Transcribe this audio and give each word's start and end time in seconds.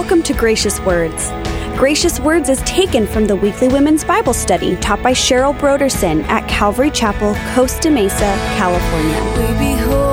Welcome 0.00 0.22
to 0.22 0.32
Gracious 0.32 0.78
Words. 0.82 1.30
Gracious 1.76 2.20
Words 2.20 2.48
is 2.48 2.60
taken 2.60 3.04
from 3.04 3.26
the 3.26 3.34
weekly 3.34 3.66
women's 3.66 4.04
Bible 4.04 4.32
study 4.32 4.76
taught 4.76 5.02
by 5.02 5.10
Cheryl 5.10 5.52
Brodersen 5.58 6.22
at 6.28 6.48
Calvary 6.48 6.92
Chapel, 6.92 7.34
Costa 7.52 7.90
Mesa, 7.90 8.32
California. 8.56 9.20
We 9.36 9.74
behold 9.74 10.08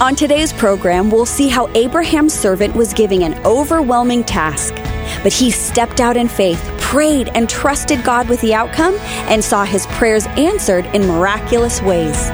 On 0.00 0.16
today's 0.16 0.50
program, 0.50 1.10
we'll 1.10 1.26
see 1.26 1.46
how 1.46 1.68
Abraham's 1.74 2.32
servant 2.32 2.74
was 2.74 2.94
giving 2.94 3.22
an 3.22 3.34
overwhelming 3.44 4.24
task, 4.24 4.74
but 5.22 5.30
he 5.30 5.50
stepped 5.50 6.00
out 6.00 6.16
in 6.16 6.26
faith, 6.26 6.62
prayed, 6.78 7.28
and 7.34 7.50
trusted 7.50 8.02
God 8.02 8.26
with 8.26 8.40
the 8.40 8.54
outcome, 8.54 8.94
and 9.28 9.44
saw 9.44 9.62
his 9.62 9.86
prayers 9.88 10.24
answered 10.38 10.86
in 10.94 11.06
miraculous 11.06 11.82
ways. 11.82 12.30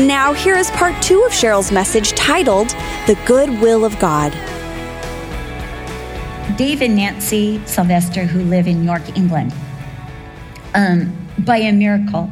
And 0.00 0.08
now, 0.08 0.32
here 0.32 0.56
is 0.56 0.70
part 0.70 1.02
two 1.02 1.22
of 1.24 1.32
Cheryl's 1.32 1.70
message 1.70 2.12
titled 2.12 2.70
The 3.06 3.18
Good 3.26 3.50
Will 3.60 3.84
of 3.84 3.98
God. 3.98 4.32
Dave 6.56 6.80
and 6.80 6.96
Nancy 6.96 7.60
Sylvester, 7.66 8.24
who 8.24 8.42
live 8.44 8.66
in 8.66 8.82
York, 8.82 9.02
England, 9.14 9.52
um, 10.74 11.14
by 11.40 11.58
a 11.58 11.72
miracle, 11.72 12.30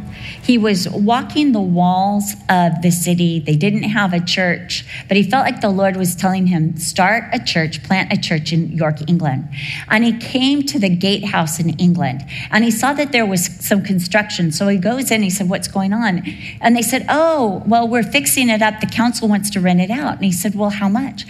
he 0.49 0.57
was 0.57 0.89
walking 0.89 1.53
the 1.53 1.61
walls 1.61 2.33
of 2.49 2.81
the 2.81 2.91
city. 2.91 3.39
They 3.39 3.55
didn't 3.55 3.83
have 3.83 4.15
a 4.15 4.21
church, 4.21 4.83
but 5.07 5.19
he 5.19 5.23
felt 5.23 5.45
like 5.45 5.61
the 5.61 5.69
Lord 5.69 5.95
was 5.95 6.17
telling 6.17 6.47
him, 6.47 6.79
start 6.79 7.25
a 7.35 7.39
church, 7.39 7.83
plant 7.83 8.11
a 8.15 8.17
church 8.17 8.51
in 8.51 8.73
York, 8.73 9.07
England. 9.07 9.47
And 9.89 10.05
he 10.05 10.17
came 10.17 10.63
to 10.63 10.79
the 10.79 10.89
gatehouse 10.89 11.61
in 11.61 11.79
England 11.79 12.25
and 12.51 12.65
he 12.65 12.71
saw 12.71 12.95
that 12.95 13.13
there 13.13 13.27
was 13.27 13.45
some 13.45 13.83
construction. 13.83 14.51
So 14.51 14.69
he 14.69 14.79
goes 14.79 15.11
in, 15.11 15.23
he 15.23 15.29
said, 15.29 15.51
What's 15.51 15.69
going 15.69 15.93
on? 15.93 16.23
And 16.63 16.75
they 16.75 16.81
said, 16.81 17.05
Oh, 17.11 17.63
well, 17.67 17.87
we're 17.87 18.03
fixing 18.03 18.49
it 18.49 18.63
up. 18.63 18.81
The 18.81 18.87
council 18.87 19.29
wants 19.29 19.51
to 19.51 19.61
rent 19.61 19.83
it 19.83 19.91
out. 19.91 20.15
And 20.15 20.25
he 20.25 20.33
said, 20.33 20.55
Well, 20.55 20.71
how 20.71 20.89
much? 20.89 21.27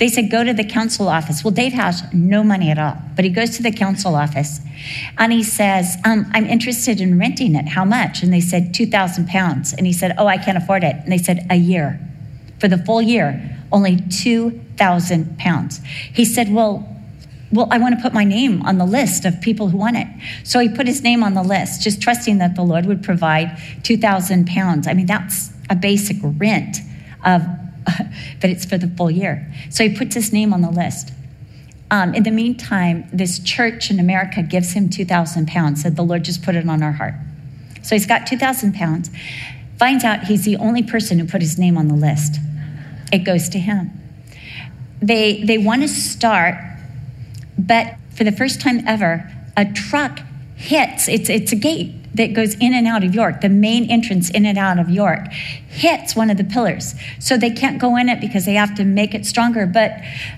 They 0.00 0.08
said, 0.08 0.30
go 0.30 0.42
to 0.42 0.54
the 0.54 0.64
council 0.64 1.08
office. 1.08 1.44
Well, 1.44 1.52
Dave 1.52 1.74
has 1.74 2.02
no 2.14 2.42
money 2.42 2.70
at 2.70 2.78
all, 2.78 2.96
but 3.14 3.24
he 3.26 3.30
goes 3.30 3.50
to 3.58 3.62
the 3.62 3.70
council 3.70 4.16
office 4.16 4.58
and 5.18 5.30
he 5.30 5.42
says, 5.42 5.98
um, 6.06 6.26
I'm 6.32 6.46
interested 6.46 7.02
in 7.02 7.18
renting 7.18 7.54
it. 7.54 7.68
How 7.68 7.84
much? 7.84 8.22
And 8.22 8.32
they 8.32 8.40
said, 8.40 8.72
2,000 8.72 9.28
pounds. 9.28 9.74
And 9.74 9.86
he 9.86 9.92
said, 9.92 10.14
Oh, 10.16 10.26
I 10.26 10.38
can't 10.38 10.56
afford 10.56 10.84
it. 10.84 10.96
And 10.96 11.12
they 11.12 11.18
said, 11.18 11.46
A 11.50 11.56
year. 11.56 12.00
For 12.60 12.66
the 12.66 12.78
full 12.78 13.02
year, 13.02 13.58
only 13.70 13.98
2,000 14.10 15.38
pounds. 15.38 15.80
He 16.14 16.24
said, 16.24 16.50
Well, 16.50 16.88
well, 17.52 17.68
I 17.70 17.76
want 17.76 17.96
to 17.96 18.02
put 18.02 18.14
my 18.14 18.24
name 18.24 18.62
on 18.62 18.78
the 18.78 18.86
list 18.86 19.26
of 19.26 19.38
people 19.42 19.68
who 19.68 19.76
want 19.76 19.98
it. 19.98 20.06
So 20.44 20.60
he 20.60 20.68
put 20.70 20.86
his 20.86 21.02
name 21.02 21.22
on 21.22 21.34
the 21.34 21.42
list, 21.42 21.82
just 21.82 22.00
trusting 22.00 22.38
that 22.38 22.54
the 22.54 22.62
Lord 22.62 22.86
would 22.86 23.02
provide 23.02 23.60
2,000 23.82 24.46
pounds. 24.46 24.86
I 24.86 24.94
mean, 24.94 25.06
that's 25.06 25.50
a 25.68 25.74
basic 25.74 26.16
rent 26.22 26.78
of, 27.26 27.42
but 28.40 28.50
it's 28.50 28.64
for 28.64 28.78
the 28.78 28.88
full 28.88 29.10
year. 29.10 29.52
So 29.70 29.88
he 29.88 29.96
puts 29.96 30.14
his 30.14 30.32
name 30.32 30.52
on 30.52 30.60
the 30.60 30.70
list. 30.70 31.12
Um, 31.90 32.14
in 32.14 32.22
the 32.22 32.30
meantime, 32.30 33.08
this 33.12 33.40
church 33.40 33.90
in 33.90 33.98
America 33.98 34.42
gives 34.42 34.72
him 34.72 34.88
2,000 34.88 35.48
pounds, 35.48 35.82
said 35.82 35.96
the 35.96 36.04
Lord 36.04 36.24
just 36.24 36.42
put 36.42 36.54
it 36.54 36.68
on 36.68 36.82
our 36.82 36.92
heart. 36.92 37.14
So 37.82 37.94
he's 37.94 38.06
got 38.06 38.26
2,000 38.26 38.74
pounds, 38.74 39.10
finds 39.78 40.04
out 40.04 40.24
he's 40.24 40.44
the 40.44 40.56
only 40.56 40.82
person 40.82 41.18
who 41.18 41.26
put 41.26 41.40
his 41.40 41.58
name 41.58 41.76
on 41.76 41.88
the 41.88 41.94
list. 41.94 42.36
It 43.12 43.20
goes 43.20 43.48
to 43.50 43.58
him. 43.58 43.90
They, 45.02 45.42
they 45.42 45.58
want 45.58 45.82
to 45.82 45.88
start 45.88 46.54
but 47.60 47.96
for 48.14 48.24
the 48.24 48.32
first 48.32 48.60
time 48.60 48.86
ever, 48.86 49.30
a 49.56 49.64
truck 49.66 50.20
hits, 50.56 51.08
it's, 51.08 51.28
it's 51.28 51.52
a 51.52 51.56
gate 51.56 51.94
that 52.14 52.32
goes 52.32 52.54
in 52.54 52.74
and 52.74 52.86
out 52.86 53.04
of 53.04 53.14
York, 53.14 53.40
the 53.40 53.48
main 53.48 53.90
entrance 53.90 54.30
in 54.30 54.46
and 54.46 54.58
out 54.58 54.78
of 54.78 54.88
York, 54.90 55.32
hits 55.68 56.16
one 56.16 56.30
of 56.30 56.36
the 56.36 56.44
pillars. 56.44 56.94
So 57.18 57.36
they 57.36 57.50
can't 57.50 57.78
go 57.78 57.96
in 57.96 58.08
it 58.08 58.20
because 58.20 58.44
they 58.44 58.54
have 58.54 58.74
to 58.76 58.84
make 58.84 59.14
it 59.14 59.26
stronger. 59.26 59.66
But 59.66 59.92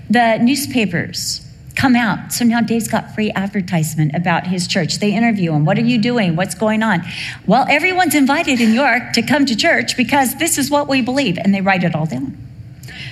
the 0.09 0.37
newspapers 0.37 1.41
come 1.75 1.95
out. 1.95 2.31
So 2.31 2.45
now 2.45 2.61
Dave's 2.61 2.87
got 2.87 3.13
free 3.15 3.31
advertisement 3.31 4.15
about 4.15 4.47
his 4.47 4.67
church. 4.67 4.99
They 4.99 5.13
interview 5.13 5.53
him. 5.53 5.65
What 5.65 5.77
are 5.77 5.81
you 5.81 5.97
doing? 5.97 6.35
What's 6.35 6.55
going 6.55 6.83
on? 6.83 7.01
Well, 7.47 7.65
everyone's 7.69 8.15
invited 8.15 8.61
in 8.61 8.73
York 8.73 9.13
to 9.13 9.21
come 9.21 9.45
to 9.47 9.55
church 9.55 9.97
because 9.97 10.35
this 10.35 10.57
is 10.57 10.69
what 10.69 10.87
we 10.87 11.01
believe. 11.01 11.37
And 11.37 11.53
they 11.53 11.61
write 11.61 11.83
it 11.83 11.95
all 11.95 12.05
down. 12.05 12.37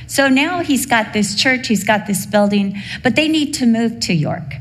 So 0.08 0.28
now 0.28 0.60
he's 0.60 0.86
got 0.86 1.14
this 1.14 1.36
church, 1.36 1.68
he's 1.68 1.86
got 1.86 2.06
this 2.06 2.26
building, 2.26 2.78
but 3.02 3.16
they 3.16 3.28
need 3.28 3.54
to 3.56 3.66
move 3.66 4.02
to 4.02 4.14
York. 4.14 4.56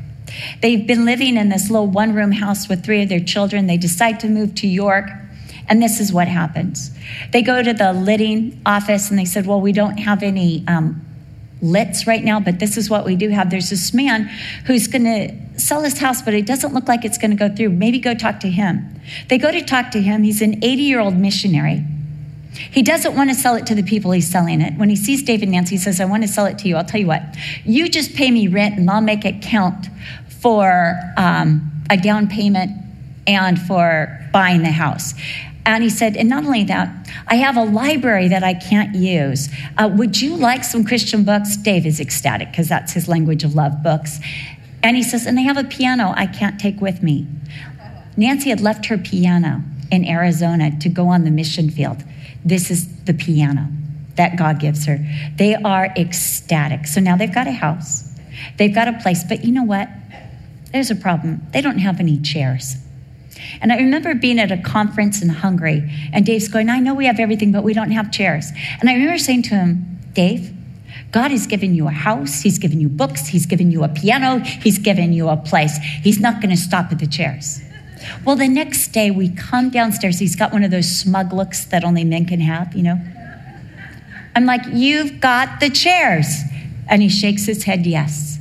They've 0.61 0.85
been 0.85 1.05
living 1.05 1.37
in 1.37 1.49
this 1.49 1.69
little 1.69 1.87
one 1.87 2.13
room 2.13 2.31
house 2.31 2.67
with 2.67 2.83
three 2.83 3.01
of 3.03 3.09
their 3.09 3.19
children. 3.19 3.67
They 3.67 3.77
decide 3.77 4.19
to 4.21 4.27
move 4.27 4.55
to 4.55 4.67
York, 4.67 5.09
and 5.67 5.81
this 5.81 5.99
is 5.99 6.11
what 6.11 6.27
happens. 6.27 6.91
They 7.31 7.41
go 7.41 7.61
to 7.61 7.73
the 7.73 7.93
litting 7.93 8.61
office 8.65 9.09
and 9.09 9.19
they 9.19 9.25
said, 9.25 9.45
Well, 9.45 9.61
we 9.61 9.71
don't 9.71 9.97
have 9.97 10.23
any 10.23 10.63
um, 10.67 11.05
lits 11.61 12.07
right 12.07 12.23
now, 12.23 12.39
but 12.39 12.59
this 12.59 12.77
is 12.77 12.89
what 12.89 13.05
we 13.05 13.15
do 13.15 13.29
have. 13.29 13.49
There's 13.49 13.69
this 13.69 13.93
man 13.93 14.29
who's 14.65 14.87
going 14.87 15.03
to 15.03 15.59
sell 15.59 15.83
his 15.83 15.99
house, 15.99 16.21
but 16.21 16.33
it 16.33 16.45
doesn't 16.45 16.73
look 16.73 16.87
like 16.87 17.05
it's 17.05 17.17
going 17.17 17.31
to 17.31 17.37
go 17.37 17.53
through. 17.53 17.69
Maybe 17.69 17.99
go 17.99 18.13
talk 18.13 18.39
to 18.41 18.49
him. 18.49 18.99
They 19.29 19.37
go 19.37 19.51
to 19.51 19.61
talk 19.63 19.91
to 19.91 20.01
him. 20.01 20.23
He's 20.23 20.41
an 20.41 20.63
80 20.63 20.81
year 20.81 20.99
old 20.99 21.15
missionary. 21.15 21.85
He 22.53 22.81
doesn't 22.81 23.15
want 23.15 23.29
to 23.29 23.35
sell 23.35 23.55
it 23.55 23.65
to 23.67 23.75
the 23.75 23.83
people 23.83 24.11
he's 24.11 24.29
selling 24.29 24.59
it. 24.59 24.77
When 24.77 24.89
he 24.89 24.95
sees 24.95 25.23
Dave 25.23 25.41
and 25.41 25.51
Nancy, 25.51 25.75
he 25.75 25.81
says, 25.81 26.01
I 26.01 26.05
want 26.05 26.23
to 26.23 26.27
sell 26.27 26.45
it 26.45 26.57
to 26.59 26.67
you. 26.67 26.75
I'll 26.75 26.83
tell 26.83 26.99
you 26.99 27.07
what, 27.07 27.23
you 27.63 27.87
just 27.87 28.13
pay 28.13 28.29
me 28.29 28.47
rent 28.47 28.77
and 28.77 28.89
I'll 28.89 29.01
make 29.01 29.23
it 29.23 29.41
count 29.41 29.87
for 30.41 30.95
um, 31.17 31.83
a 31.89 31.97
down 31.97 32.27
payment 32.27 32.71
and 33.27 33.59
for 33.59 34.19
buying 34.33 34.63
the 34.63 34.71
house. 34.71 35.13
And 35.65 35.83
he 35.83 35.89
said, 35.89 36.17
and 36.17 36.27
not 36.27 36.43
only 36.43 36.63
that, 36.65 37.07
I 37.27 37.35
have 37.35 37.55
a 37.55 37.63
library 37.63 38.29
that 38.29 38.43
I 38.43 38.55
can't 38.55 38.95
use. 38.95 39.49
Uh, 39.77 39.89
would 39.95 40.19
you 40.19 40.35
like 40.35 40.63
some 40.63 40.83
Christian 40.83 41.23
books? 41.23 41.55
Dave 41.55 41.85
is 41.85 41.99
ecstatic 41.99 42.49
because 42.49 42.67
that's 42.67 42.93
his 42.93 43.07
language 43.07 43.43
of 43.43 43.53
love 43.53 43.83
books. 43.83 44.19
And 44.81 44.97
he 44.97 45.03
says, 45.03 45.27
and 45.27 45.37
they 45.37 45.43
have 45.43 45.57
a 45.57 45.63
piano 45.63 46.13
I 46.17 46.25
can't 46.25 46.59
take 46.59 46.81
with 46.81 47.03
me. 47.03 47.27
Nancy 48.17 48.49
had 48.49 48.59
left 48.59 48.87
her 48.87 48.97
piano 48.97 49.61
in 49.91 50.05
Arizona 50.05 50.77
to 50.79 50.89
go 50.89 51.07
on 51.07 51.25
the 51.25 51.31
mission 51.31 51.69
field. 51.69 52.03
This 52.43 52.71
is 52.71 53.03
the 53.03 53.13
piano 53.13 53.67
that 54.15 54.37
God 54.37 54.59
gives 54.59 54.85
her. 54.85 54.99
They 55.35 55.55
are 55.55 55.85
ecstatic. 55.95 56.87
So 56.87 56.99
now 56.99 57.15
they've 57.15 57.33
got 57.33 57.47
a 57.47 57.51
house, 57.51 58.09
they've 58.57 58.73
got 58.73 58.87
a 58.87 58.93
place, 58.93 59.23
but 59.23 59.45
you 59.45 59.51
know 59.51 59.63
what? 59.63 59.87
There's 60.71 60.91
a 60.91 60.95
problem. 60.95 61.45
They 61.51 61.61
don't 61.61 61.79
have 61.79 61.99
any 61.99 62.19
chairs. 62.19 62.75
And 63.61 63.71
I 63.71 63.77
remember 63.77 64.13
being 64.15 64.39
at 64.39 64.51
a 64.51 64.57
conference 64.57 65.21
in 65.21 65.29
Hungary, 65.29 65.89
and 66.13 66.25
Dave's 66.25 66.47
going, 66.47 66.69
I 66.69 66.79
know 66.79 66.93
we 66.93 67.05
have 67.05 67.19
everything, 67.19 67.51
but 67.51 67.63
we 67.63 67.73
don't 67.73 67.91
have 67.91 68.11
chairs. 68.11 68.51
And 68.79 68.89
I 68.89 68.93
remember 68.93 69.17
saying 69.17 69.43
to 69.43 69.55
him, 69.55 69.99
Dave, 70.13 70.53
God 71.11 71.31
has 71.31 71.47
given 71.47 71.75
you 71.75 71.87
a 71.87 71.91
house, 71.91 72.41
He's 72.41 72.57
given 72.57 72.79
you 72.79 72.87
books, 72.87 73.27
He's 73.27 73.45
given 73.45 73.71
you 73.71 73.83
a 73.83 73.89
piano, 73.89 74.39
He's 74.39 74.77
given 74.77 75.11
you 75.13 75.29
a 75.29 75.37
place. 75.37 75.77
He's 75.77 76.19
not 76.19 76.41
going 76.41 76.51
to 76.51 76.61
stop 76.61 76.91
at 76.91 76.99
the 76.99 77.07
chairs. 77.07 77.61
Well, 78.25 78.35
the 78.35 78.47
next 78.47 78.89
day 78.89 79.11
we 79.11 79.29
come 79.29 79.69
downstairs. 79.69 80.19
He's 80.19 80.35
got 80.35 80.51
one 80.51 80.63
of 80.63 80.71
those 80.71 80.89
smug 80.89 81.33
looks 81.33 81.65
that 81.65 81.83
only 81.83 82.03
men 82.03 82.25
can 82.25 82.39
have, 82.39 82.73
you 82.73 82.83
know. 82.83 82.99
I'm 84.35 84.45
like, 84.45 84.61
You've 84.71 85.19
got 85.19 85.59
the 85.59 85.69
chairs. 85.69 86.41
And 86.89 87.01
he 87.01 87.09
shakes 87.09 87.45
his 87.45 87.63
head, 87.63 87.85
Yes. 87.85 88.39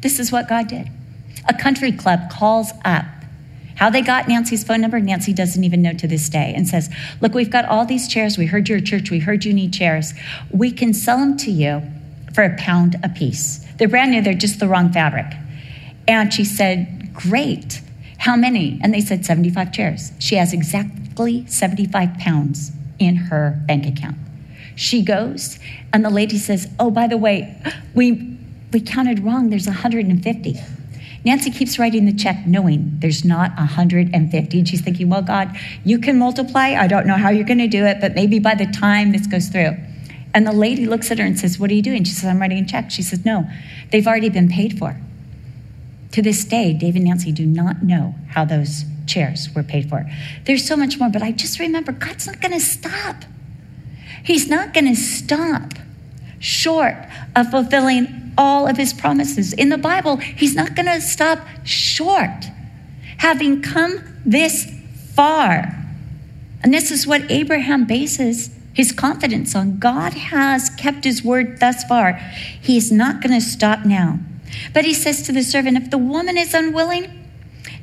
This 0.00 0.18
is 0.18 0.30
what 0.30 0.48
God 0.48 0.68
did. 0.68 0.88
A 1.48 1.54
country 1.54 1.92
club 1.92 2.30
calls 2.30 2.70
up. 2.84 3.04
How 3.76 3.88
they 3.88 4.02
got 4.02 4.28
Nancy's 4.28 4.62
phone 4.62 4.82
number, 4.82 5.00
Nancy 5.00 5.32
doesn't 5.32 5.64
even 5.64 5.80
know 5.80 5.94
to 5.94 6.06
this 6.06 6.28
day, 6.28 6.52
and 6.54 6.68
says, 6.68 6.90
Look, 7.22 7.32
we've 7.32 7.50
got 7.50 7.64
all 7.64 7.86
these 7.86 8.08
chairs. 8.08 8.36
We 8.36 8.46
heard 8.46 8.68
you're 8.68 8.78
a 8.78 8.82
church. 8.82 9.10
We 9.10 9.20
heard 9.20 9.44
you 9.44 9.54
need 9.54 9.72
chairs. 9.72 10.12
We 10.50 10.70
can 10.70 10.92
sell 10.92 11.18
them 11.18 11.38
to 11.38 11.50
you 11.50 11.82
for 12.34 12.44
a 12.44 12.54
pound 12.56 12.96
a 13.02 13.08
piece. 13.08 13.64
They're 13.78 13.88
brand 13.88 14.10
new, 14.10 14.20
they're 14.20 14.34
just 14.34 14.60
the 14.60 14.68
wrong 14.68 14.92
fabric. 14.92 15.26
And 16.06 16.32
she 16.32 16.44
said, 16.44 17.14
Great. 17.14 17.80
How 18.18 18.36
many? 18.36 18.78
And 18.82 18.92
they 18.92 19.00
said 19.00 19.24
75 19.24 19.72
chairs. 19.72 20.12
She 20.18 20.34
has 20.34 20.52
exactly 20.52 21.46
75 21.46 22.18
pounds 22.18 22.72
in 22.98 23.16
her 23.16 23.58
bank 23.66 23.86
account. 23.86 24.16
She 24.76 25.02
goes, 25.02 25.58
and 25.92 26.04
the 26.04 26.10
lady 26.10 26.36
says, 26.36 26.68
Oh, 26.78 26.90
by 26.90 27.06
the 27.06 27.16
way, 27.16 27.56
we, 27.94 28.38
we 28.72 28.80
counted 28.80 29.20
wrong. 29.20 29.48
There's 29.48 29.66
150. 29.66 30.56
Nancy 31.24 31.50
keeps 31.50 31.78
writing 31.78 32.06
the 32.06 32.14
check 32.14 32.46
knowing 32.46 32.96
there's 33.00 33.24
not 33.24 33.54
150. 33.56 34.58
And 34.58 34.68
she's 34.68 34.80
thinking, 34.80 35.08
well, 35.08 35.22
God, 35.22 35.54
you 35.84 35.98
can 35.98 36.18
multiply. 36.18 36.70
I 36.70 36.86
don't 36.86 37.06
know 37.06 37.16
how 37.16 37.28
you're 37.30 37.44
going 37.44 37.58
to 37.58 37.68
do 37.68 37.84
it, 37.84 37.98
but 38.00 38.14
maybe 38.14 38.38
by 38.38 38.54
the 38.54 38.66
time 38.66 39.12
this 39.12 39.26
goes 39.26 39.48
through. 39.48 39.76
And 40.32 40.46
the 40.46 40.52
lady 40.52 40.86
looks 40.86 41.10
at 41.10 41.18
her 41.18 41.24
and 41.24 41.38
says, 41.38 41.58
What 41.58 41.70
are 41.70 41.74
you 41.74 41.82
doing? 41.82 42.04
She 42.04 42.12
says, 42.12 42.28
I'm 42.30 42.40
writing 42.40 42.58
a 42.58 42.66
check. 42.66 42.90
She 42.90 43.02
says, 43.02 43.24
No, 43.24 43.48
they've 43.90 44.06
already 44.06 44.28
been 44.28 44.48
paid 44.48 44.78
for. 44.78 44.96
To 46.12 46.22
this 46.22 46.44
day, 46.44 46.72
Dave 46.72 46.96
and 46.96 47.04
Nancy 47.04 47.32
do 47.32 47.46
not 47.46 47.82
know 47.82 48.14
how 48.30 48.44
those 48.44 48.84
chairs 49.06 49.48
were 49.54 49.62
paid 49.62 49.88
for. 49.88 50.08
There's 50.44 50.66
so 50.66 50.76
much 50.76 50.98
more, 50.98 51.08
but 51.08 51.22
I 51.22 51.32
just 51.32 51.58
remember 51.58 51.92
God's 51.92 52.26
not 52.26 52.40
going 52.40 52.52
to 52.52 52.60
stop. 52.60 53.24
He's 54.24 54.48
not 54.48 54.72
going 54.72 54.86
to 54.86 54.96
stop 54.96 55.72
short 56.38 56.96
of 57.36 57.50
fulfilling 57.50 58.19
all 58.36 58.66
of 58.66 58.76
his 58.76 58.92
promises. 58.92 59.52
In 59.52 59.68
the 59.68 59.78
Bible, 59.78 60.16
he's 60.16 60.54
not 60.54 60.74
going 60.74 60.86
to 60.86 61.00
stop 61.00 61.40
short, 61.64 62.46
having 63.18 63.62
come 63.62 64.02
this 64.24 64.70
far. 65.14 65.76
And 66.62 66.74
this 66.74 66.90
is 66.90 67.06
what 67.06 67.30
Abraham 67.30 67.86
bases 67.86 68.50
his 68.72 68.92
confidence 68.92 69.54
on. 69.54 69.78
God 69.78 70.14
has 70.14 70.70
kept 70.70 71.04
his 71.04 71.24
word 71.24 71.60
thus 71.60 71.84
far. 71.84 72.14
He 72.60 72.76
is 72.76 72.92
not 72.92 73.20
going 73.20 73.38
to 73.38 73.44
stop 73.44 73.84
now. 73.84 74.18
But 74.72 74.84
he 74.84 74.94
says 74.94 75.22
to 75.22 75.32
the 75.32 75.42
servant, 75.42 75.76
if 75.76 75.90
the 75.90 75.98
woman 75.98 76.36
is 76.36 76.54
unwilling, 76.54 77.28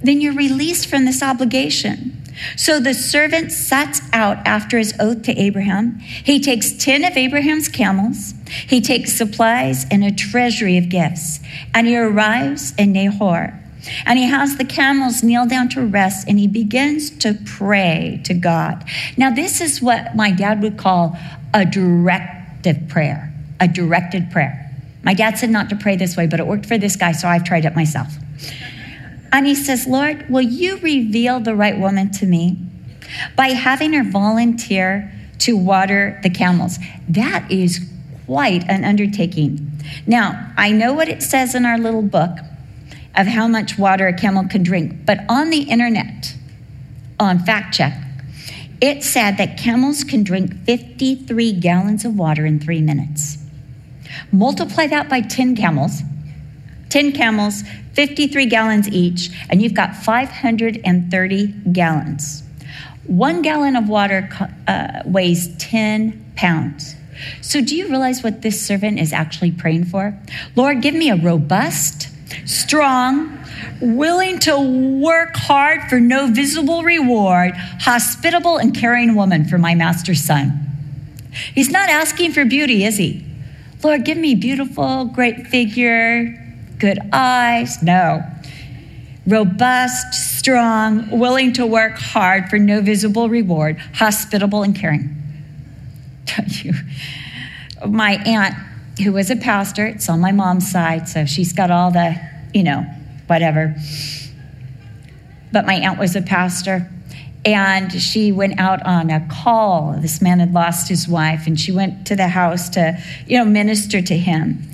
then 0.02 0.22
you're 0.22 0.34
released 0.34 0.88
from 0.88 1.06
this 1.06 1.24
obligation. 1.24 2.17
So 2.56 2.80
the 2.80 2.94
servant 2.94 3.52
sets 3.52 4.02
out 4.14 4.38
after 4.46 4.78
his 4.78 4.94
oath 5.00 5.24
to 5.24 5.34
Abraham. 5.34 6.00
He 6.00 6.40
takes 6.40 6.72
10 6.72 7.04
of 7.04 7.18
Abraham's 7.18 7.68
camels. 7.68 8.34
He 8.68 8.82
takes 8.82 9.14
supplies 9.14 9.86
and 9.90 10.04
a 10.04 10.12
treasury 10.12 10.78
of 10.78 10.90
gifts. 10.90 11.40
And 11.74 11.88
he 11.88 11.98
arrives 11.98 12.74
in 12.78 12.94
Nahor. 12.94 13.60
And 14.06 14.20
he 14.20 14.26
has 14.26 14.58
the 14.58 14.66
camels 14.66 15.24
kneel 15.24 15.46
down 15.46 15.70
to 15.70 15.86
rest 15.86 16.28
and 16.28 16.40
he 16.40 16.48
begins 16.48 17.10
to 17.20 17.38
pray 17.46 18.22
to 18.26 18.34
God. 18.34 18.84
Now, 19.16 19.30
this 19.30 19.62
is 19.62 19.82
what 19.82 20.16
my 20.16 20.32
dad 20.32 20.62
would 20.62 20.78
call 20.78 21.18
a 21.54 21.66
directive 21.66 22.88
prayer, 22.90 23.34
a 23.60 23.68
directed 23.68 24.30
prayer. 24.32 24.64
My 25.04 25.14
dad 25.14 25.38
said 25.38 25.50
not 25.50 25.70
to 25.70 25.76
pray 25.76 25.96
this 25.96 26.18
way, 26.18 26.28
but 26.28 26.40
it 26.40 26.48
worked 26.48 26.66
for 26.66 26.78
this 26.78 26.96
guy, 26.96 27.14
so 27.14 27.28
I've 27.28 27.46
tried 27.46 27.66
it 27.66 27.76
myself. 27.76 28.14
And 29.32 29.46
he 29.46 29.56
says, 29.56 29.88
Lord, 29.88 30.30
will 30.30 30.42
you 30.42 30.78
reveal 30.78 31.40
the 31.40 31.56
right 31.56 31.78
woman 31.78 32.12
to 32.14 32.26
me 32.26 32.58
by 33.36 33.50
having 33.50 33.94
her 33.94 34.04
volunteer 34.04 35.12
to 35.40 35.58
water 35.58 36.20
the 36.24 36.30
camels? 36.30 36.80
That 37.10 37.52
is 37.52 37.90
quite 38.26 38.64
an 38.70 38.84
undertaking. 38.84 39.72
Now, 40.06 40.54
I 40.58 40.72
know 40.72 40.94
what 40.94 41.10
it 41.10 41.24
says 41.24 41.56
in 41.56 41.66
our 41.66 41.78
little 41.78 42.02
book 42.02 42.38
of 43.16 43.28
how 43.28 43.48
much 43.48 43.78
water 43.78 44.08
a 44.08 44.14
camel 44.14 44.48
can 44.48 44.64
drink, 44.64 45.06
but 45.06 45.20
on 45.28 45.50
the 45.50 45.64
internet, 45.64 46.36
on 47.20 47.40
fact 47.40 47.74
check, 47.74 47.94
it 48.80 49.04
said 49.04 49.38
that 49.38 49.58
camels 49.58 50.04
can 50.04 50.24
drink 50.24 50.54
53 50.66 51.54
gallons 51.54 52.06
of 52.06 52.16
water 52.16 52.46
in 52.46 52.60
three 52.60 52.82
minutes. 52.82 53.38
Multiply 54.32 54.88
that 54.88 55.10
by 55.10 55.22
10 55.22 55.56
camels, 55.56 56.02
10 56.98 57.12
camels, 57.12 57.62
53 57.94 58.48
gallons 58.48 58.90
each, 58.90 59.30
and 59.52 59.62
you've 59.62 59.76
got 59.76 59.96
530 59.96 61.48
gallons. 61.72 62.42
One 63.06 63.44
gallon 63.44 63.76
of 63.76 63.88
water 63.88 64.28
uh, 64.68 65.04
weighs 65.06 65.56
10 65.58 66.34
pounds. 66.36 66.96
So, 67.42 67.62
do 67.62 67.76
you 67.76 67.88
realize 67.88 68.24
what 68.24 68.42
this 68.42 68.60
servant 68.60 68.98
is 68.98 69.14
actually 69.14 69.52
praying 69.52 69.86
for? 69.86 70.18
Lord, 70.56 70.82
give 70.82 70.96
me 70.96 71.12
a 71.12 71.18
robust, 71.18 72.10
strong, 72.48 73.46
willing 73.80 74.40
to 74.40 74.58
work 75.00 75.36
hard 75.36 75.84
for 75.92 76.00
no 76.00 76.26
visible 76.26 76.82
reward, 76.82 77.52
hospitable 77.82 78.58
and 78.58 78.76
caring 78.76 79.14
woman 79.14 79.46
for 79.46 79.60
my 79.60 79.76
master's 79.76 80.24
son. 80.24 80.66
He's 81.54 81.70
not 81.70 81.92
asking 81.92 82.32
for 82.32 82.44
beauty, 82.44 82.86
is 82.86 82.98
he? 82.98 83.24
Lord, 83.84 84.04
give 84.04 84.18
me 84.18 84.34
beautiful, 84.34 85.06
great 85.06 85.46
figure, 85.46 86.47
good 86.80 87.00
eyes. 87.12 87.82
No. 87.82 88.24
Robust, 89.26 90.14
strong, 90.14 91.10
willing 91.20 91.54
to 91.54 91.66
work 91.66 91.98
hard 91.98 92.50
for 92.50 92.58
no 92.58 92.82
visible 92.82 93.28
reward, 93.28 93.78
hospitable 93.96 94.64
and 94.64 94.76
caring. 94.76 95.16
you, 96.48 96.74
my 97.86 98.22
aunt, 98.26 98.56
who 99.04 99.12
was 99.12 99.30
a 99.30 99.36
pastor, 99.36 99.86
it's 99.86 100.08
on 100.08 100.20
my 100.20 100.32
mom's 100.32 100.72
side, 100.72 101.10
so 101.10 101.26
she's 101.26 101.52
got 101.52 101.70
all 101.70 101.92
the, 101.92 102.16
you 102.54 102.64
know, 102.64 102.82
whatever. 103.28 103.76
But 105.52 105.66
my 105.66 105.76
aunt 105.76 106.00
was 106.00 106.16
a 106.16 106.22
pastor 106.22 106.90
and 107.48 107.94
she 107.94 108.34
went 108.34 108.60
out 108.60 108.86
on 108.86 109.10
a 109.10 109.26
call. 109.32 109.96
This 110.00 110.22
man 110.22 110.40
had 110.40 110.54
lost 110.54 110.90
his 110.90 111.08
wife, 111.08 111.48
and 111.48 111.58
she 111.58 111.72
went 111.72 112.06
to 112.08 112.16
the 112.16 112.28
house 112.28 112.68
to, 112.72 113.02
you 113.26 113.38
know, 113.38 113.46
minister 113.46 114.02
to 114.02 114.18
him. 114.18 114.70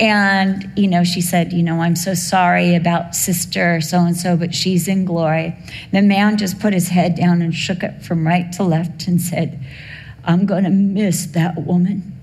And, 0.00 0.72
you 0.76 0.88
know, 0.88 1.04
she 1.04 1.20
said, 1.20 1.52
You 1.52 1.62
know, 1.62 1.80
I'm 1.80 1.96
so 1.96 2.14
sorry 2.14 2.74
about 2.74 3.14
sister 3.14 3.80
so 3.80 4.00
and 4.00 4.16
so, 4.16 4.36
but 4.36 4.54
she's 4.54 4.88
in 4.88 5.04
glory. 5.04 5.56
The 5.92 6.02
man 6.02 6.36
just 6.36 6.58
put 6.58 6.72
his 6.72 6.88
head 6.88 7.14
down 7.14 7.42
and 7.42 7.54
shook 7.54 7.82
it 7.82 8.02
from 8.02 8.26
right 8.26 8.50
to 8.52 8.64
left 8.64 9.06
and 9.06 9.20
said, 9.20 9.64
I'm 10.24 10.46
going 10.46 10.64
to 10.64 10.70
miss 10.70 11.26
that 11.26 11.64
woman. 11.64 12.18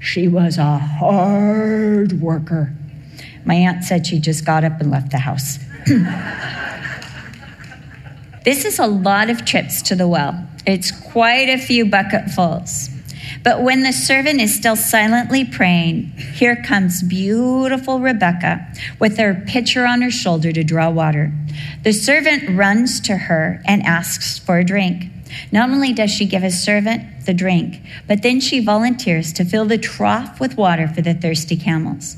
She 0.00 0.28
was 0.28 0.58
a 0.58 0.78
hard 0.78 2.20
worker. 2.20 2.74
My 3.44 3.54
aunt 3.54 3.84
said 3.84 4.06
she 4.06 4.18
just 4.18 4.44
got 4.44 4.64
up 4.64 4.80
and 4.80 4.90
left 4.90 5.10
the 5.10 5.18
house. 5.18 5.58
This 8.48 8.64
is 8.64 8.78
a 8.78 8.86
lot 8.86 9.28
of 9.28 9.44
trips 9.44 9.82
to 9.82 9.94
the 9.94 10.08
well. 10.08 10.48
It's 10.64 10.90
quite 10.90 11.50
a 11.50 11.58
few 11.58 11.84
bucketfuls. 11.84 12.88
But 13.44 13.62
when 13.62 13.82
the 13.82 13.92
servant 13.92 14.40
is 14.40 14.54
still 14.54 14.76
silently 14.76 15.44
praying, 15.44 16.12
here 16.34 16.62
comes 16.62 17.02
beautiful 17.02 18.00
Rebecca 18.00 18.66
with 18.98 19.18
her 19.18 19.42
pitcher 19.46 19.86
on 19.86 20.02
her 20.02 20.10
shoulder 20.10 20.52
to 20.52 20.64
draw 20.64 20.90
water. 20.90 21.32
The 21.84 21.92
servant 21.92 22.56
runs 22.56 23.00
to 23.02 23.16
her 23.16 23.62
and 23.66 23.82
asks 23.82 24.38
for 24.38 24.58
a 24.58 24.64
drink. 24.64 25.06
Not 25.52 25.70
only 25.70 25.92
does 25.92 26.10
she 26.10 26.26
give 26.26 26.42
his 26.42 26.62
servant 26.62 27.26
the 27.26 27.34
drink, 27.34 27.80
but 28.06 28.22
then 28.22 28.40
she 28.40 28.64
volunteers 28.64 29.32
to 29.34 29.44
fill 29.44 29.66
the 29.66 29.78
trough 29.78 30.40
with 30.40 30.56
water 30.56 30.88
for 30.88 31.02
the 31.02 31.14
thirsty 31.14 31.56
camels. 31.56 32.16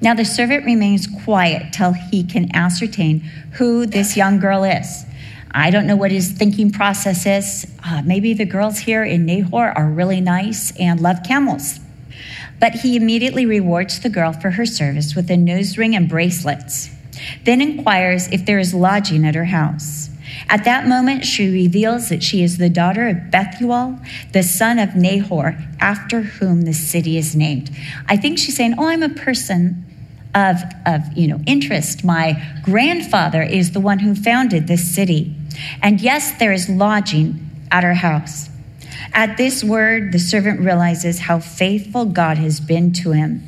Now 0.00 0.14
the 0.14 0.24
servant 0.24 0.64
remains 0.64 1.06
quiet 1.24 1.72
till 1.72 1.92
he 1.92 2.24
can 2.24 2.54
ascertain 2.54 3.20
who 3.52 3.86
this 3.86 4.16
young 4.16 4.38
girl 4.40 4.64
is. 4.64 5.04
I 5.52 5.70
don't 5.70 5.86
know 5.86 5.96
what 5.96 6.10
his 6.10 6.30
thinking 6.30 6.70
process 6.70 7.26
is. 7.26 7.66
Uh, 7.84 8.02
maybe 8.04 8.34
the 8.34 8.44
girls 8.44 8.78
here 8.78 9.04
in 9.04 9.26
Nahor 9.26 9.72
are 9.76 9.88
really 9.88 10.20
nice 10.20 10.72
and 10.78 11.00
love 11.00 11.18
camels. 11.26 11.80
But 12.60 12.74
he 12.74 12.96
immediately 12.96 13.46
rewards 13.46 14.00
the 14.00 14.10
girl 14.10 14.32
for 14.32 14.50
her 14.50 14.66
service 14.66 15.14
with 15.16 15.30
a 15.30 15.36
nose 15.36 15.78
ring 15.78 15.96
and 15.96 16.08
bracelets, 16.08 16.90
then 17.44 17.60
inquires 17.60 18.28
if 18.28 18.44
there 18.46 18.58
is 18.58 18.74
lodging 18.74 19.26
at 19.26 19.34
her 19.34 19.46
house. 19.46 20.10
At 20.48 20.64
that 20.64 20.86
moment, 20.86 21.24
she 21.24 21.50
reveals 21.50 22.08
that 22.08 22.22
she 22.22 22.42
is 22.42 22.58
the 22.58 22.68
daughter 22.68 23.08
of 23.08 23.30
Bethuel, 23.30 23.98
the 24.32 24.42
son 24.42 24.78
of 24.78 24.94
Nahor, 24.94 25.56
after 25.80 26.22
whom 26.22 26.62
the 26.62 26.72
city 26.72 27.16
is 27.16 27.34
named. 27.34 27.70
I 28.08 28.16
think 28.16 28.38
she's 28.38 28.56
saying, 28.56 28.74
Oh, 28.78 28.86
I'm 28.86 29.02
a 29.02 29.08
person 29.08 29.84
of, 30.34 30.62
of 30.86 31.12
you 31.16 31.26
know, 31.26 31.40
interest. 31.46 32.04
My 32.04 32.40
grandfather 32.62 33.42
is 33.42 33.72
the 33.72 33.80
one 33.80 34.00
who 34.00 34.14
founded 34.14 34.66
this 34.66 34.94
city. 34.94 35.34
And 35.82 36.00
yes, 36.00 36.38
there 36.38 36.52
is 36.52 36.68
lodging 36.68 37.50
at 37.70 37.84
our 37.84 37.94
house. 37.94 38.48
At 39.12 39.36
this 39.36 39.64
word, 39.64 40.12
the 40.12 40.18
servant 40.18 40.60
realizes 40.60 41.20
how 41.20 41.40
faithful 41.40 42.06
God 42.06 42.38
has 42.38 42.60
been 42.60 42.92
to 42.94 43.12
him. 43.12 43.46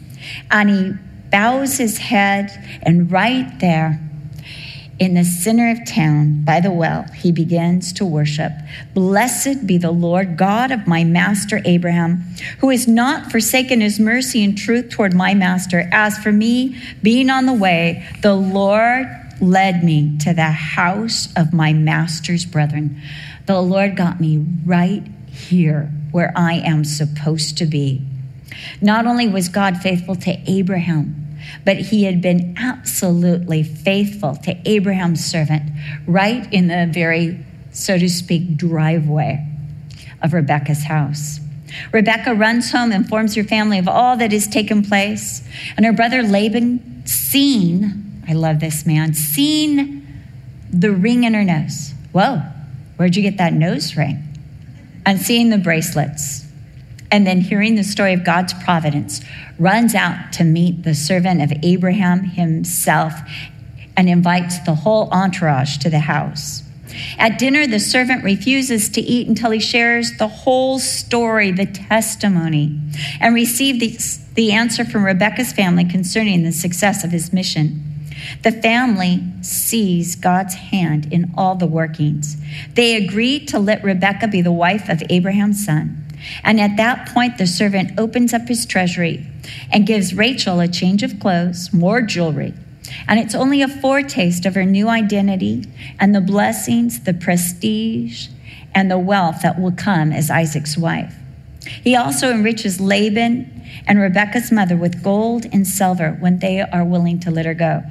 And 0.50 0.70
he 0.70 0.92
bows 1.30 1.78
his 1.78 1.98
head, 1.98 2.50
and 2.82 3.10
right 3.10 3.58
there, 3.60 4.00
in 4.98 5.14
the 5.14 5.24
center 5.24 5.70
of 5.70 5.84
town 5.84 6.44
by 6.44 6.60
the 6.60 6.70
well, 6.70 7.04
he 7.16 7.32
begins 7.32 7.92
to 7.94 8.04
worship. 8.04 8.52
Blessed 8.94 9.66
be 9.66 9.78
the 9.78 9.90
Lord 9.90 10.36
God 10.36 10.70
of 10.70 10.86
my 10.86 11.02
master 11.02 11.60
Abraham, 11.64 12.22
who 12.58 12.68
has 12.68 12.86
not 12.86 13.32
forsaken 13.32 13.80
his 13.80 13.98
mercy 13.98 14.44
and 14.44 14.56
truth 14.56 14.90
toward 14.90 15.12
my 15.14 15.34
master. 15.34 15.88
As 15.90 16.18
for 16.18 16.30
me, 16.30 16.80
being 17.02 17.30
on 17.30 17.46
the 17.46 17.52
way, 17.52 18.06
the 18.20 18.34
Lord 18.34 19.08
led 19.42 19.82
me 19.82 20.16
to 20.18 20.32
the 20.32 20.50
house 20.50 21.28
of 21.36 21.52
my 21.52 21.72
master's 21.72 22.46
brethren. 22.46 23.02
The 23.46 23.60
Lord 23.60 23.96
got 23.96 24.20
me 24.20 24.46
right 24.64 25.02
here 25.28 25.92
where 26.12 26.32
I 26.36 26.54
am 26.54 26.84
supposed 26.84 27.58
to 27.58 27.66
be. 27.66 28.06
Not 28.80 29.06
only 29.06 29.26
was 29.26 29.48
God 29.48 29.78
faithful 29.78 30.14
to 30.16 30.38
Abraham, 30.50 31.18
but 31.64 31.76
he 31.76 32.04
had 32.04 32.22
been 32.22 32.54
absolutely 32.56 33.64
faithful 33.64 34.36
to 34.36 34.56
Abraham's 34.64 35.24
servant 35.24 35.64
right 36.06 36.50
in 36.52 36.68
the 36.68 36.88
very, 36.92 37.44
so 37.72 37.98
to 37.98 38.08
speak, 38.08 38.56
driveway 38.56 39.44
of 40.22 40.32
Rebecca's 40.32 40.84
house. 40.84 41.40
Rebecca 41.90 42.34
runs 42.34 42.70
home, 42.70 42.92
informs 42.92 43.34
her 43.34 43.42
family 43.42 43.78
of 43.78 43.88
all 43.88 44.16
that 44.18 44.30
has 44.30 44.46
taken 44.46 44.84
place, 44.84 45.42
and 45.76 45.84
her 45.84 45.92
brother 45.92 46.22
Laban, 46.22 47.04
seen 47.06 48.11
I 48.28 48.34
love 48.34 48.60
this 48.60 48.86
man, 48.86 49.14
seen 49.14 50.06
the 50.70 50.92
ring 50.92 51.24
in 51.24 51.34
her 51.34 51.44
nose. 51.44 51.92
Whoa, 52.12 52.42
where'd 52.96 53.16
you 53.16 53.22
get 53.22 53.38
that 53.38 53.52
nose 53.52 53.96
ring? 53.96 54.22
And 55.04 55.20
seeing 55.20 55.50
the 55.50 55.58
bracelets. 55.58 56.46
And 57.10 57.26
then 57.26 57.40
hearing 57.40 57.74
the 57.74 57.84
story 57.84 58.14
of 58.14 58.24
God's 58.24 58.54
providence, 58.54 59.20
runs 59.58 59.94
out 59.94 60.32
to 60.34 60.44
meet 60.44 60.82
the 60.82 60.94
servant 60.94 61.42
of 61.42 61.52
Abraham 61.62 62.24
himself 62.24 63.12
and 63.96 64.08
invites 64.08 64.58
the 64.60 64.74
whole 64.74 65.10
entourage 65.10 65.76
to 65.78 65.90
the 65.90 66.00
house. 66.00 66.62
At 67.18 67.38
dinner, 67.38 67.66
the 67.66 67.80
servant 67.80 68.24
refuses 68.24 68.88
to 68.90 69.00
eat 69.00 69.28
until 69.28 69.50
he 69.50 69.60
shares 69.60 70.16
the 70.18 70.28
whole 70.28 70.78
story, 70.78 71.50
the 71.50 71.66
testimony, 71.66 72.78
and 73.20 73.34
receives 73.34 73.78
the, 73.78 74.34
the 74.34 74.52
answer 74.52 74.84
from 74.84 75.04
Rebecca's 75.04 75.52
family 75.52 75.84
concerning 75.84 76.42
the 76.42 76.52
success 76.52 77.04
of 77.04 77.10
his 77.10 77.32
mission. 77.32 77.91
The 78.42 78.52
family 78.52 79.22
sees 79.42 80.16
God's 80.16 80.54
hand 80.54 81.12
in 81.12 81.32
all 81.36 81.54
the 81.54 81.66
workings. 81.66 82.36
They 82.74 82.96
agree 82.96 83.44
to 83.46 83.58
let 83.58 83.84
Rebecca 83.84 84.28
be 84.28 84.42
the 84.42 84.52
wife 84.52 84.88
of 84.88 85.02
Abraham's 85.08 85.64
son. 85.64 85.98
And 86.44 86.60
at 86.60 86.76
that 86.76 87.08
point, 87.08 87.38
the 87.38 87.46
servant 87.46 87.98
opens 87.98 88.32
up 88.32 88.48
his 88.48 88.66
treasury 88.66 89.26
and 89.70 89.86
gives 89.86 90.14
Rachel 90.14 90.60
a 90.60 90.68
change 90.68 91.02
of 91.02 91.18
clothes, 91.18 91.72
more 91.72 92.00
jewelry, 92.00 92.54
and 93.08 93.18
it's 93.18 93.34
only 93.34 93.62
a 93.62 93.68
foretaste 93.68 94.46
of 94.46 94.54
her 94.54 94.64
new 94.64 94.88
identity 94.88 95.64
and 95.98 96.14
the 96.14 96.20
blessings, 96.20 97.00
the 97.00 97.14
prestige, 97.14 98.28
and 98.74 98.90
the 98.90 98.98
wealth 98.98 99.42
that 99.42 99.60
will 99.60 99.72
come 99.72 100.12
as 100.12 100.30
Isaac's 100.30 100.76
wife. 100.76 101.14
He 101.84 101.94
also 101.94 102.30
enriches 102.30 102.80
Laban 102.80 103.62
and 103.86 103.98
Rebekah's 103.98 104.50
mother 104.50 104.76
with 104.76 105.02
gold 105.02 105.46
and 105.52 105.66
silver 105.66 106.12
when 106.20 106.38
they 106.38 106.60
are 106.60 106.84
willing 106.84 107.20
to 107.20 107.30
let 107.30 107.46
her 107.46 107.54
go. 107.54 107.82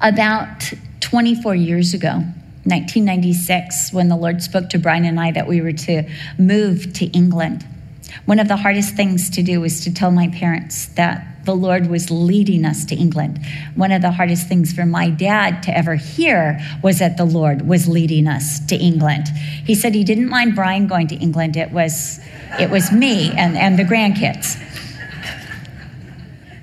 About 0.00 0.72
24 1.00 1.54
years 1.54 1.94
ago, 1.94 2.22
1996, 2.64 3.92
when 3.92 4.08
the 4.08 4.16
Lord 4.16 4.42
spoke 4.42 4.68
to 4.70 4.78
Brian 4.78 5.04
and 5.04 5.18
I 5.18 5.32
that 5.32 5.46
we 5.46 5.60
were 5.60 5.72
to 5.72 6.02
move 6.38 6.92
to 6.94 7.06
England, 7.06 7.66
one 8.26 8.38
of 8.38 8.48
the 8.48 8.56
hardest 8.56 8.94
things 8.94 9.30
to 9.30 9.42
do 9.42 9.60
was 9.60 9.82
to 9.84 9.92
tell 9.92 10.10
my 10.10 10.28
parents 10.28 10.86
that 10.88 11.24
the 11.44 11.54
Lord 11.54 11.88
was 11.88 12.10
leading 12.10 12.66
us 12.66 12.84
to 12.84 12.94
England. 12.94 13.40
One 13.74 13.90
of 13.90 14.02
the 14.02 14.10
hardest 14.10 14.48
things 14.48 14.70
for 14.72 14.84
my 14.84 15.08
dad 15.08 15.62
to 15.62 15.74
ever 15.74 15.94
hear 15.94 16.60
was 16.82 16.98
that 16.98 17.16
the 17.16 17.24
Lord 17.24 17.66
was 17.66 17.88
leading 17.88 18.28
us 18.28 18.60
to 18.66 18.76
England. 18.76 19.28
He 19.28 19.74
said 19.74 19.94
he 19.94 20.04
didn't 20.04 20.28
mind 20.28 20.54
Brian 20.54 20.86
going 20.86 21.06
to 21.08 21.16
England. 21.16 21.56
It 21.56 21.72
was, 21.72 22.20
it 22.60 22.68
was 22.68 22.92
me 22.92 23.30
and, 23.30 23.56
and 23.56 23.78
the 23.78 23.84
grandkids. 23.84 24.62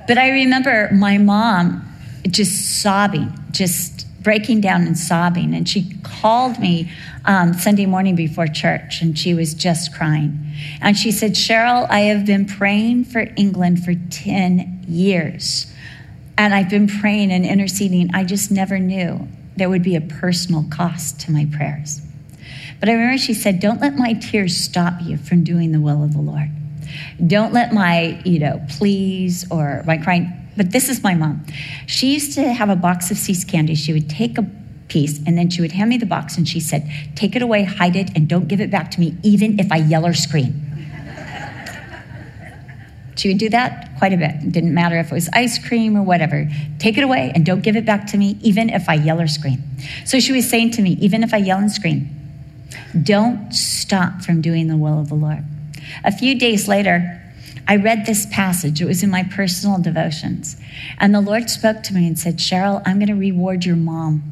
But 0.08 0.20
I 0.20 0.30
remember 0.30 0.92
my 0.94 1.18
mom 1.18 1.85
just 2.30 2.82
sobbing, 2.82 3.32
just 3.52 4.06
breaking 4.22 4.60
down 4.60 4.88
and 4.88 4.98
sobbing. 4.98 5.54
And 5.54 5.70
she 5.70 5.94
called 6.04 6.60
me 6.60 6.92
um, 7.26 7.54
Sunday 7.54 7.86
morning 7.86 8.16
before 8.16 8.48
church, 8.48 9.02
and 9.02 9.18
she 9.18 9.34
was 9.34 9.54
just 9.54 9.94
crying. 9.96 10.54
And 10.82 10.98
she 10.98 11.12
said, 11.12 11.34
Cheryl, 11.34 11.88
I 11.90 12.02
have 12.02 12.26
been 12.26 12.46
praying 12.46 13.06
for 13.06 13.28
England 13.38 13.86
for 13.86 13.94
10 13.94 14.86
years. 14.88 15.72
And 16.38 16.54
I've 16.54 16.70
been 16.70 16.88
praying 16.88 17.32
and 17.32 17.46
interceding. 17.46 18.14
I 18.14 18.26
just 18.26 18.52
never 18.52 18.80
knew 18.80 19.28
there 19.56 19.70
would 19.70 19.84
be 19.84 19.96
a 19.96 20.02
personal 20.02 20.66
cost 20.70 21.22
to 21.22 21.32
my 21.32 21.48
prayers. 21.56 22.02
But 22.80 22.90
I 22.90 22.94
remember 22.94 23.18
she 23.18 23.34
said, 23.34 23.60
Don't 23.60 23.80
let 23.80 23.96
my 23.96 24.14
tears 24.14 24.58
stop 24.58 24.96
you 25.02 25.18
from 25.18 25.44
doing 25.44 25.72
the 25.72 25.80
will 25.80 26.04
of 26.04 26.14
the 26.14 26.20
Lord. 26.20 26.50
Don't 27.26 27.54
let 27.54 27.74
my, 27.74 28.22
you 28.26 28.40
know, 28.40 28.62
please 28.70 29.50
or 29.50 29.84
my 29.86 29.98
crying. 29.98 30.32
But 30.58 30.72
this 30.72 30.90
is 30.90 31.04
my 31.04 31.14
mom. 31.14 31.46
She 31.86 32.14
used 32.14 32.34
to 32.34 32.54
have 32.54 32.70
a 32.70 32.76
box 32.76 33.12
of 33.12 33.18
See's 33.18 33.44
candy. 33.44 33.76
She 33.76 33.94
would 33.94 34.10
take 34.10 34.38
a 34.38 34.46
piece, 34.88 35.20
and 35.26 35.38
then 35.38 35.50
she 35.50 35.62
would 35.62 35.72
hand 35.72 35.90
me 35.90 35.98
the 35.98 36.06
box, 36.06 36.38
and 36.38 36.48
she 36.48 36.60
said, 36.60 36.90
Take 37.16 37.36
it 37.36 37.42
away, 37.42 37.64
hide 37.64 37.96
it, 37.96 38.12
and 38.16 38.28
don't 38.28 38.48
give 38.48 38.62
it 38.62 38.72
back 38.72 38.92
to 38.92 39.00
me, 39.00 39.18
even 39.24 39.60
if 39.60 39.72
I 39.72 39.78
yell 39.78 40.06
or 40.06 40.14
scream. 40.14 40.62
she 43.16 43.30
would 43.30 43.38
do 43.38 43.50
that 43.50 43.98
quite 43.98 44.14
a 44.14 44.18
bit. 44.18 44.36
It 44.44 44.52
didn't 44.52 44.74
matter 44.74 44.98
if 44.98 45.12
it 45.12 45.14
was 45.14 45.30
ice 45.34 45.66
cream 45.66 45.98
or 45.98 46.04
whatever. 46.04 46.50
Take 46.80 46.98
it 46.98 47.04
away 47.04 47.32
and 47.34 47.46
don't 47.46 47.62
give 47.62 47.76
it 47.76 47.86
back 47.86 48.08
to 48.08 48.18
me, 48.18 48.38
even 48.42 48.70
if 48.70 48.88
I 48.88 48.96
yell 48.96 49.20
or 49.20 49.28
scream. 49.28 49.64
So 50.06 50.20
she 50.20 50.32
was 50.32 50.50
saying 50.50 50.72
to 50.72 50.82
me, 50.82 50.98
Even 51.02 51.24
if 51.24 51.34
I 51.34 51.38
yell 51.38 51.58
and 51.58 51.72
scream, 51.72 52.10
don't 53.02 53.54
stop 53.54 54.22
from 54.22 54.42
doing 54.42 54.68
the 54.68 54.78
will 54.78 55.00
of 55.00 55.10
the 55.10 55.16
Lord. 55.16 55.44
A 56.04 56.12
few 56.12 56.38
days 56.38 56.68
later, 56.68 57.22
I 57.68 57.78
read 57.78 58.06
this 58.06 58.28
passage. 58.28 58.82
It 58.82 58.86
was 58.86 59.02
in 59.02 59.10
my 59.10 59.24
personal 59.24 59.80
devotions. 59.80 60.58
And 61.00 61.16
the 61.16 61.22
Lord 61.22 61.50
spoke 61.50 61.82
to 61.84 61.94
me 61.94 62.08
and 62.08 62.18
said, 62.18 62.38
Cheryl, 62.38 62.82
I'm 62.86 63.00
going 63.00 63.08
to 63.08 63.16
reward 63.16 63.66
your 63.66 63.76
mom 63.76 64.32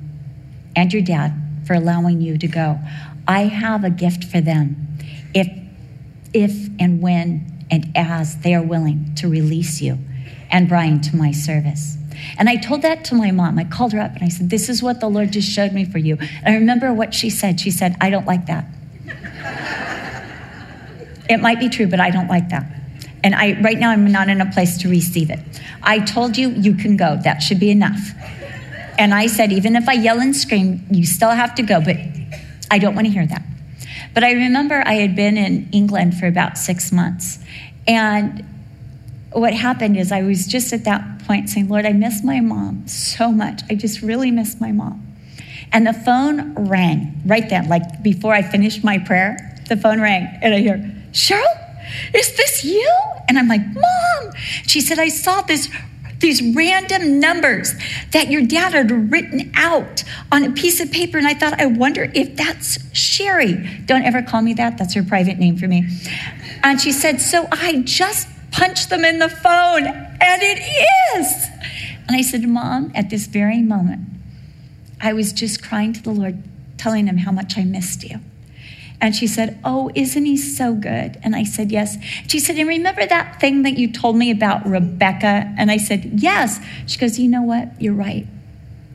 and 0.75 0.93
your 0.93 1.01
dad 1.01 1.33
for 1.65 1.73
allowing 1.73 2.21
you 2.21 2.37
to 2.37 2.47
go. 2.47 2.79
I 3.27 3.45
have 3.45 3.83
a 3.83 3.89
gift 3.89 4.23
for 4.23 4.41
them 4.41 4.99
if, 5.33 5.47
if 6.33 6.69
and 6.79 7.01
when 7.01 7.65
and 7.71 7.91
as 7.95 8.37
they 8.39 8.53
are 8.53 8.61
willing 8.61 9.15
to 9.15 9.27
release 9.27 9.81
you 9.81 9.97
and 10.51 10.69
Brian 10.69 11.01
to 11.01 11.15
my 11.15 11.31
service. 11.31 11.97
And 12.37 12.49
I 12.49 12.57
told 12.57 12.83
that 12.83 13.03
to 13.05 13.15
my 13.15 13.31
mom. 13.31 13.57
I 13.57 13.63
called 13.63 13.93
her 13.93 13.99
up 13.99 14.13
and 14.13 14.23
I 14.23 14.29
said, 14.29 14.51
This 14.51 14.69
is 14.69 14.83
what 14.83 14.99
the 14.99 15.09
Lord 15.09 15.31
just 15.31 15.49
showed 15.49 15.73
me 15.73 15.85
for 15.85 15.97
you. 15.97 16.17
And 16.19 16.47
I 16.47 16.53
remember 16.53 16.93
what 16.93 17.13
she 17.13 17.31
said. 17.31 17.59
She 17.59 17.71
said, 17.71 17.97
I 17.99 18.11
don't 18.11 18.27
like 18.27 18.45
that. 18.45 18.65
it 21.29 21.37
might 21.37 21.59
be 21.59 21.69
true, 21.69 21.87
but 21.87 21.99
I 21.99 22.11
don't 22.11 22.27
like 22.27 22.49
that. 22.49 22.82
And 23.23 23.33
I 23.33 23.59
right 23.61 23.79
now 23.79 23.89
I'm 23.89 24.11
not 24.11 24.29
in 24.29 24.41
a 24.41 24.51
place 24.51 24.77
to 24.79 24.89
receive 24.89 25.29
it. 25.29 25.39
I 25.81 25.99
told 25.99 26.37
you 26.37 26.49
you 26.49 26.75
can 26.75 26.97
go. 26.97 27.17
That 27.23 27.41
should 27.41 27.59
be 27.59 27.71
enough. 27.71 28.11
And 28.97 29.13
I 29.13 29.27
said, 29.27 29.51
even 29.51 29.75
if 29.75 29.89
I 29.89 29.93
yell 29.93 30.19
and 30.19 30.35
scream, 30.35 30.85
you 30.91 31.05
still 31.05 31.31
have 31.31 31.55
to 31.55 31.63
go, 31.63 31.81
but 31.81 31.97
I 32.69 32.79
don't 32.79 32.95
want 32.95 33.07
to 33.07 33.13
hear 33.13 33.25
that. 33.25 33.43
But 34.13 34.23
I 34.23 34.33
remember 34.33 34.83
I 34.85 34.93
had 34.93 35.15
been 35.15 35.37
in 35.37 35.69
England 35.71 36.17
for 36.17 36.27
about 36.27 36.57
six 36.57 36.91
months. 36.91 37.39
And 37.87 38.45
what 39.31 39.53
happened 39.53 39.97
is 39.97 40.11
I 40.11 40.21
was 40.21 40.45
just 40.45 40.73
at 40.73 40.83
that 40.83 41.25
point 41.25 41.49
saying, 41.49 41.69
Lord, 41.69 41.85
I 41.85 41.93
miss 41.93 42.23
my 42.23 42.39
mom 42.39 42.87
so 42.87 43.31
much. 43.31 43.61
I 43.69 43.75
just 43.75 44.01
really 44.01 44.29
miss 44.29 44.59
my 44.61 44.71
mom. 44.71 45.07
And 45.71 45.87
the 45.87 45.93
phone 45.93 46.53
rang 46.67 47.19
right 47.25 47.49
then, 47.49 47.67
like 47.67 48.03
before 48.03 48.33
I 48.33 48.43
finished 48.43 48.83
my 48.83 48.99
prayer, 48.99 49.57
the 49.69 49.77
phone 49.77 49.99
rang, 49.99 50.27
and 50.41 50.53
I 50.53 50.59
hear, 50.59 50.77
Cheryl, 51.11 51.43
is 52.13 52.35
this 52.37 52.63
you? 52.63 53.12
And 53.27 53.37
I'm 53.37 53.47
like, 53.47 53.61
Mom. 53.65 54.33
She 54.67 54.81
said, 54.81 54.99
I 54.99 55.09
saw 55.09 55.41
this 55.41 55.69
these 56.23 56.55
random 56.55 57.19
numbers 57.19 57.73
that 58.11 58.29
your 58.29 58.41
dad 58.41 58.73
had 58.73 59.11
written 59.11 59.51
out 59.55 60.03
on 60.31 60.43
a 60.45 60.51
piece 60.51 60.79
of 60.79 60.89
paper. 60.89 61.17
And 61.17 61.27
I 61.27 61.33
thought, 61.33 61.59
I 61.59 61.65
wonder 61.65 62.09
if 62.15 62.37
that's 62.37 62.79
Sherry. 62.97 63.55
Don't 63.85 64.03
ever 64.03 64.21
call 64.21 64.41
me 64.41 64.53
that. 64.53 64.77
That's 64.77 64.93
her 64.93 65.03
private 65.03 65.37
name 65.37 65.57
for 65.57 65.67
me. 65.67 65.85
And 66.63 66.79
she 66.79 66.93
said, 66.93 67.19
So 67.19 67.47
I 67.51 67.81
just 67.81 68.29
punched 68.51 68.89
them 68.89 69.03
in 69.03 69.19
the 69.19 69.29
phone, 69.29 69.85
and 69.85 70.41
it 70.41 70.59
is. 71.17 71.47
And 72.07 72.15
I 72.15 72.21
said, 72.21 72.47
Mom, 72.47 72.91
at 72.95 73.09
this 73.09 73.27
very 73.27 73.61
moment, 73.61 74.07
I 75.01 75.11
was 75.11 75.33
just 75.33 75.61
crying 75.61 75.91
to 75.91 76.01
the 76.01 76.11
Lord, 76.11 76.41
telling 76.77 77.07
him 77.07 77.17
how 77.17 77.31
much 77.31 77.57
I 77.57 77.65
missed 77.65 78.03
you. 78.03 78.19
And 79.03 79.13
she 79.13 79.27
said, 79.27 79.59
Oh, 79.65 79.91
isn't 79.95 80.23
he 80.23 80.37
so 80.37 80.73
good? 80.73 81.19
And 81.23 81.35
I 81.35 81.43
said, 81.43 81.73
Yes. 81.73 81.97
She 82.29 82.39
said, 82.39 82.55
And 82.55 82.69
remember 82.69 83.05
that 83.05 83.41
thing 83.41 83.63
that 83.63 83.77
you 83.77 83.91
told 83.91 84.15
me 84.15 84.31
about 84.31 84.65
Rebecca? 84.65 85.53
And 85.57 85.69
I 85.69 85.75
said, 85.75 86.21
Yes. 86.21 86.61
She 86.87 86.97
goes, 86.97 87.19
You 87.19 87.27
know 87.27 87.41
what? 87.41 87.81
You're 87.81 87.93
right. 87.93 88.25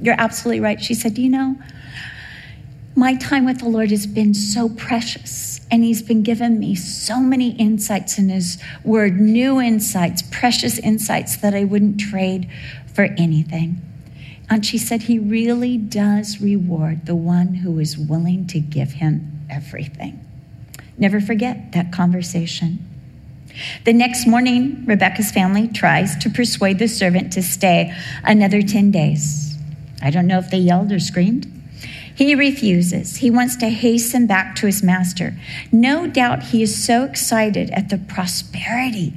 You're 0.00 0.16
absolutely 0.18 0.60
right. 0.60 0.80
She 0.80 0.94
said, 0.94 1.18
You 1.18 1.28
know, 1.28 1.56
my 2.96 3.16
time 3.16 3.44
with 3.44 3.58
the 3.58 3.68
Lord 3.68 3.90
has 3.90 4.06
been 4.06 4.32
so 4.32 4.70
precious, 4.70 5.60
and 5.70 5.84
He's 5.84 6.00
been 6.00 6.22
giving 6.22 6.58
me 6.58 6.74
so 6.74 7.20
many 7.20 7.50
insights 7.56 8.18
in 8.18 8.30
His 8.30 8.56
Word, 8.84 9.20
new 9.20 9.60
insights, 9.60 10.22
precious 10.22 10.78
insights 10.78 11.36
that 11.36 11.54
I 11.54 11.64
wouldn't 11.64 12.00
trade 12.00 12.48
for 12.94 13.04
anything. 13.18 13.82
And 14.48 14.64
she 14.64 14.78
said, 14.78 15.02
He 15.02 15.18
really 15.18 15.76
does 15.76 16.40
reward 16.40 17.04
the 17.04 17.14
one 17.14 17.56
who 17.56 17.78
is 17.78 17.98
willing 17.98 18.46
to 18.46 18.58
give 18.58 18.92
Him 18.92 19.37
everything. 19.50 20.24
Never 20.96 21.20
forget 21.20 21.72
that 21.72 21.92
conversation. 21.92 22.84
The 23.84 23.92
next 23.92 24.26
morning, 24.26 24.84
Rebecca's 24.86 25.30
family 25.30 25.68
tries 25.68 26.16
to 26.18 26.30
persuade 26.30 26.78
the 26.78 26.88
servant 26.88 27.32
to 27.32 27.42
stay 27.42 27.94
another 28.24 28.62
10 28.62 28.90
days. 28.90 29.56
I 30.02 30.10
don't 30.10 30.26
know 30.26 30.38
if 30.38 30.50
they 30.50 30.58
yelled 30.58 30.92
or 30.92 31.00
screamed. 31.00 31.46
He 32.14 32.34
refuses. 32.34 33.16
He 33.16 33.30
wants 33.30 33.56
to 33.56 33.68
hasten 33.68 34.26
back 34.26 34.56
to 34.56 34.66
his 34.66 34.82
master. 34.82 35.34
No 35.70 36.06
doubt 36.06 36.44
he 36.44 36.62
is 36.62 36.84
so 36.84 37.04
excited 37.04 37.70
at 37.70 37.90
the 37.90 37.98
prosperity, 37.98 39.14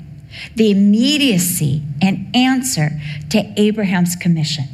the 0.55 0.69
immediacy, 0.69 1.81
and 1.99 2.33
answer 2.35 3.01
to 3.29 3.51
Abraham's 3.59 4.15
commission. 4.15 4.65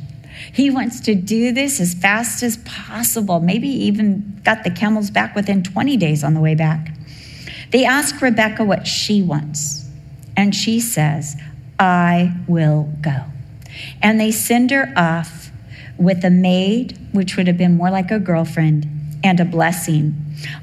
He 0.58 0.72
wants 0.72 1.02
to 1.02 1.14
do 1.14 1.52
this 1.52 1.80
as 1.80 1.94
fast 1.94 2.42
as 2.42 2.58
possible, 2.66 3.40
maybe 3.40 3.68
even 3.68 4.42
got 4.44 4.64
the 4.64 4.72
camels 4.72 5.12
back 5.12 5.36
within 5.36 5.62
20 5.62 5.98
days 5.98 6.24
on 6.24 6.34
the 6.34 6.40
way 6.40 6.56
back. 6.56 6.98
They 7.70 7.86
ask 7.86 8.20
Rebecca 8.20 8.66
what 8.66 8.88
she 8.88 9.22
wants, 9.22 9.88
and 10.36 10.56
she 10.56 10.80
says, 10.80 11.36
I 11.78 12.34
will 12.48 12.92
go. 13.02 13.26
And 14.02 14.20
they 14.20 14.32
send 14.32 14.72
her 14.72 14.92
off 14.98 15.52
with 15.96 16.26
a 16.26 16.32
maid, 16.32 16.98
which 17.12 17.38
would 17.38 17.46
have 17.46 17.60
been 17.60 17.78
more 17.78 17.92
like 17.92 18.10
a 18.10 18.18
girlfriend, 18.18 18.88
and 19.24 19.40
a 19.40 19.46
blessing. 19.46 20.16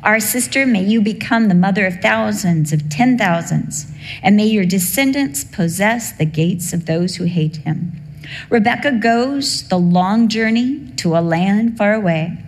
Our 0.02 0.18
sister, 0.18 0.66
may 0.66 0.82
you 0.82 1.02
become 1.02 1.46
the 1.46 1.54
mother 1.54 1.86
of 1.86 2.00
thousands, 2.00 2.72
of 2.72 2.90
ten 2.90 3.16
thousands, 3.16 3.92
and 4.24 4.36
may 4.36 4.46
your 4.46 4.64
descendants 4.64 5.44
possess 5.44 6.10
the 6.10 6.26
gates 6.26 6.72
of 6.72 6.86
those 6.86 7.14
who 7.14 7.24
hate 7.26 7.58
him. 7.58 8.03
Rebecca 8.50 8.92
goes 8.92 9.68
the 9.68 9.78
long 9.78 10.28
journey 10.28 10.90
to 10.96 11.16
a 11.16 11.20
land 11.20 11.76
far 11.76 11.94
away. 11.94 12.38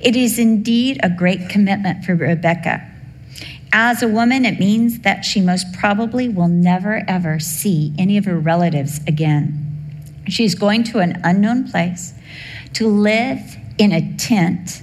It 0.00 0.16
is 0.16 0.38
indeed 0.38 0.98
a 1.02 1.10
great 1.10 1.48
commitment 1.48 2.04
for 2.04 2.14
Rebecca. 2.14 2.90
As 3.72 4.02
a 4.02 4.08
woman, 4.08 4.44
it 4.44 4.58
means 4.58 5.00
that 5.00 5.24
she 5.24 5.40
most 5.40 5.72
probably 5.72 6.28
will 6.28 6.48
never 6.48 7.04
ever 7.08 7.38
see 7.38 7.92
any 7.98 8.16
of 8.16 8.24
her 8.24 8.38
relatives 8.38 9.00
again. 9.06 9.62
She's 10.28 10.54
going 10.54 10.84
to 10.84 11.00
an 11.00 11.20
unknown 11.22 11.70
place 11.70 12.14
to 12.74 12.88
live 12.88 13.56
in 13.78 13.92
a 13.92 14.16
tent, 14.16 14.82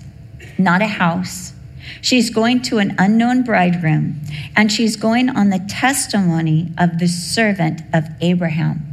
not 0.58 0.82
a 0.82 0.88
house. 0.88 1.54
She's 2.02 2.30
going 2.30 2.62
to 2.64 2.78
an 2.78 2.96
unknown 2.98 3.44
bridegroom, 3.44 4.22
and 4.56 4.72
she's 4.72 4.96
going 4.96 5.30
on 5.30 5.50
the 5.50 5.60
testimony 5.60 6.72
of 6.78 7.00
the 7.00 7.08
servant 7.08 7.82
of 7.94 8.06
Abraham. 8.22 8.93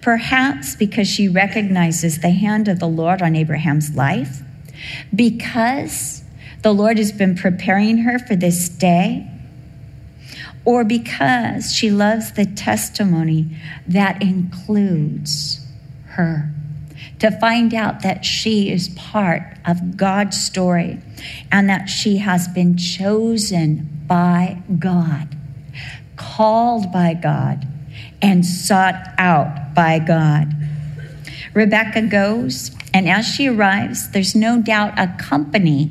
Perhaps 0.00 0.76
because 0.76 1.08
she 1.08 1.28
recognizes 1.28 2.20
the 2.20 2.30
hand 2.30 2.68
of 2.68 2.78
the 2.78 2.88
Lord 2.88 3.22
on 3.22 3.36
Abraham's 3.36 3.94
life, 3.94 4.42
because 5.14 6.22
the 6.62 6.72
Lord 6.72 6.98
has 6.98 7.12
been 7.12 7.34
preparing 7.36 7.98
her 7.98 8.18
for 8.18 8.36
this 8.36 8.68
day, 8.68 9.30
or 10.64 10.84
because 10.84 11.72
she 11.72 11.90
loves 11.90 12.32
the 12.32 12.44
testimony 12.44 13.56
that 13.86 14.20
includes 14.20 15.64
her. 16.08 16.52
To 17.20 17.30
find 17.30 17.72
out 17.72 18.02
that 18.02 18.24
she 18.24 18.70
is 18.70 18.90
part 18.90 19.42
of 19.64 19.96
God's 19.96 20.38
story 20.38 21.00
and 21.50 21.68
that 21.70 21.88
she 21.88 22.18
has 22.18 22.46
been 22.48 22.76
chosen 22.76 24.02
by 24.06 24.62
God, 24.78 25.34
called 26.16 26.92
by 26.92 27.14
God, 27.14 27.66
and 28.22 28.44
sought 28.44 28.94
out 29.18 29.74
by 29.74 29.98
God. 29.98 30.52
Rebecca 31.54 32.02
goes, 32.02 32.70
and 32.92 33.08
as 33.08 33.26
she 33.26 33.48
arrives, 33.48 34.10
there's 34.10 34.34
no 34.34 34.60
doubt 34.60 34.98
a 34.98 35.14
company 35.18 35.90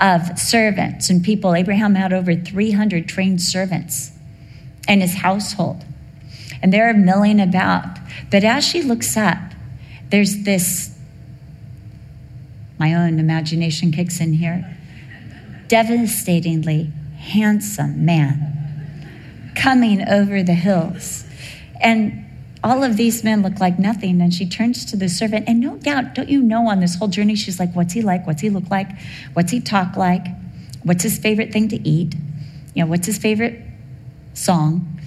of 0.00 0.38
servants 0.38 1.10
and 1.10 1.24
people. 1.24 1.54
Abraham 1.54 1.94
had 1.94 2.12
over 2.12 2.34
300 2.34 3.08
trained 3.08 3.40
servants 3.40 4.12
in 4.88 5.00
his 5.00 5.16
household, 5.16 5.84
and 6.62 6.72
they're 6.72 6.92
milling 6.92 7.40
about. 7.40 7.98
But 8.30 8.44
as 8.44 8.64
she 8.64 8.82
looks 8.82 9.16
up, 9.16 9.38
there's 10.10 10.44
this, 10.44 10.96
my 12.78 12.94
own 12.94 13.18
imagination 13.18 13.92
kicks 13.92 14.20
in 14.20 14.34
here, 14.34 14.76
devastatingly 15.68 16.92
handsome 17.18 18.04
man 18.04 19.52
coming 19.54 20.08
over 20.08 20.42
the 20.42 20.54
hills. 20.54 21.24
And 21.80 22.26
all 22.62 22.84
of 22.84 22.96
these 22.96 23.24
men 23.24 23.42
look 23.42 23.58
like 23.58 23.78
nothing. 23.78 24.20
And 24.20 24.32
she 24.32 24.46
turns 24.46 24.84
to 24.86 24.96
the 24.96 25.08
servant, 25.08 25.48
and 25.48 25.60
no 25.60 25.76
doubt, 25.76 26.14
don't 26.14 26.28
you 26.28 26.42
know, 26.42 26.68
on 26.68 26.80
this 26.80 26.96
whole 26.96 27.08
journey, 27.08 27.34
she's 27.34 27.58
like, 27.58 27.74
What's 27.74 27.92
he 27.92 28.02
like? 28.02 28.26
What's 28.26 28.42
he 28.42 28.50
look 28.50 28.70
like? 28.70 28.88
What's 29.32 29.50
he 29.50 29.60
talk 29.60 29.96
like? 29.96 30.26
What's 30.82 31.02
his 31.02 31.18
favorite 31.18 31.52
thing 31.52 31.68
to 31.68 31.88
eat? 31.88 32.14
You 32.74 32.84
know, 32.84 32.90
what's 32.90 33.06
his 33.06 33.18
favorite 33.18 33.60
song? 34.34 35.00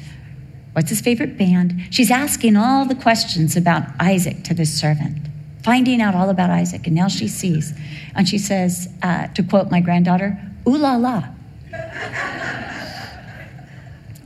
What's 0.73 0.89
his 0.89 1.01
favorite 1.01 1.37
band? 1.37 1.75
She's 1.91 2.09
asking 2.11 2.57
all 2.57 2.85
the 2.85 2.95
questions 2.95 3.55
about 3.55 3.83
Isaac 3.99 4.43
to 4.45 4.53
this 4.53 4.77
servant, 4.77 5.19
finding 5.63 6.01
out 6.01 6.15
all 6.15 6.29
about 6.29 6.49
Isaac. 6.49 6.87
And 6.87 6.95
now 6.95 7.07
she 7.07 7.27
sees. 7.27 7.73
And 8.15 8.27
she 8.27 8.39
says, 8.39 8.89
uh, 9.01 9.27
to 9.27 9.43
quote 9.43 9.69
my 9.69 9.81
granddaughter, 9.81 10.39
ooh 10.67 10.77
la 10.77 10.95
la. 10.95 11.25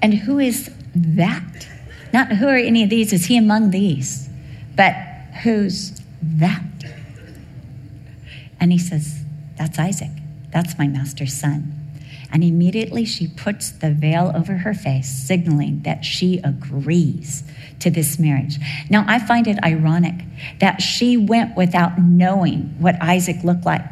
and 0.01 0.13
who 0.13 0.39
is 0.39 0.71
that? 0.95 1.67
Not 2.13 2.31
who 2.33 2.47
are 2.47 2.55
any 2.55 2.83
of 2.83 2.89
these, 2.89 3.13
is 3.13 3.25
he 3.25 3.37
among 3.37 3.71
these? 3.71 4.29
But 4.75 4.93
who's 5.43 5.99
that? 6.21 6.63
And 8.59 8.71
he 8.71 8.77
says, 8.77 9.23
That's 9.57 9.77
Isaac. 9.77 10.11
That's 10.51 10.77
my 10.77 10.87
master's 10.87 11.33
son. 11.33 11.73
And 12.31 12.43
immediately 12.43 13.05
she 13.05 13.27
puts 13.27 13.71
the 13.71 13.91
veil 13.91 14.31
over 14.35 14.57
her 14.57 14.73
face, 14.73 15.09
signaling 15.09 15.81
that 15.83 16.03
she 16.03 16.39
agrees 16.43 17.43
to 17.79 17.89
this 17.89 18.19
marriage. 18.19 18.57
Now, 18.89 19.05
I 19.07 19.19
find 19.19 19.47
it 19.47 19.63
ironic 19.63 20.15
that 20.59 20.81
she 20.81 21.15
went 21.15 21.55
without 21.55 21.99
knowing 21.99 22.75
what 22.79 23.01
Isaac 23.01 23.43
looked 23.43 23.65
like. 23.65 23.85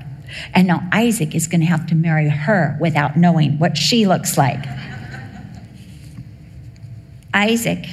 And 0.54 0.68
now 0.68 0.88
Isaac 0.92 1.34
is 1.34 1.48
going 1.48 1.62
to 1.62 1.68
have 1.68 1.88
to 1.88 1.96
marry 1.96 2.28
her 2.28 2.78
without 2.82 3.16
knowing 3.16 3.58
what 3.58 3.78
she 3.78 4.06
looks 4.06 4.38
like. 4.38 4.66
Isaac 7.34 7.86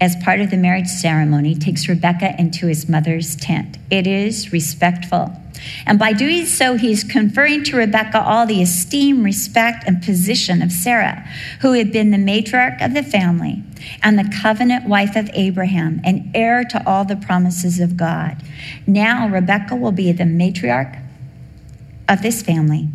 as 0.00 0.16
part 0.16 0.40
of 0.40 0.50
the 0.50 0.56
marriage 0.56 0.88
ceremony, 0.88 1.54
takes 1.54 1.88
Rebecca 1.88 2.34
into 2.38 2.66
his 2.66 2.88
mother's 2.88 3.36
tent. 3.36 3.78
It 3.90 4.06
is 4.06 4.52
respectful. 4.52 5.32
And 5.86 5.98
by 5.98 6.12
doing 6.12 6.44
so, 6.44 6.76
he's 6.76 7.02
conferring 7.02 7.64
to 7.64 7.76
Rebecca 7.76 8.20
all 8.20 8.46
the 8.46 8.62
esteem, 8.62 9.22
respect, 9.22 9.84
and 9.86 10.02
position 10.02 10.60
of 10.60 10.70
Sarah, 10.70 11.26
who 11.60 11.72
had 11.72 11.92
been 11.92 12.10
the 12.10 12.18
matriarch 12.18 12.84
of 12.84 12.94
the 12.94 13.02
family 13.02 13.62
and 14.02 14.18
the 14.18 14.30
covenant 14.42 14.86
wife 14.86 15.16
of 15.16 15.30
Abraham 15.32 16.00
and 16.04 16.30
heir 16.34 16.64
to 16.64 16.86
all 16.86 17.04
the 17.04 17.16
promises 17.16 17.80
of 17.80 17.96
God. 17.96 18.42
Now, 18.86 19.28
Rebecca 19.28 19.76
will 19.76 19.92
be 19.92 20.12
the 20.12 20.24
matriarch 20.24 21.02
of 22.08 22.22
this 22.22 22.42
family 22.42 22.88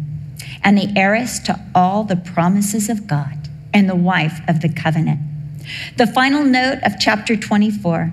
and 0.64 0.78
the 0.78 0.94
heiress 0.96 1.40
to 1.40 1.60
all 1.74 2.04
the 2.04 2.16
promises 2.16 2.90
of 2.90 3.08
God 3.08 3.50
and 3.74 3.90
the 3.90 3.96
wife 3.96 4.42
of 4.48 4.62
the 4.62 4.70
covenant. 4.70 5.20
The 5.98 6.08
final 6.08 6.44
note 6.44 6.80
of 6.84 7.00
chapter 7.00 7.36
24 7.36 8.12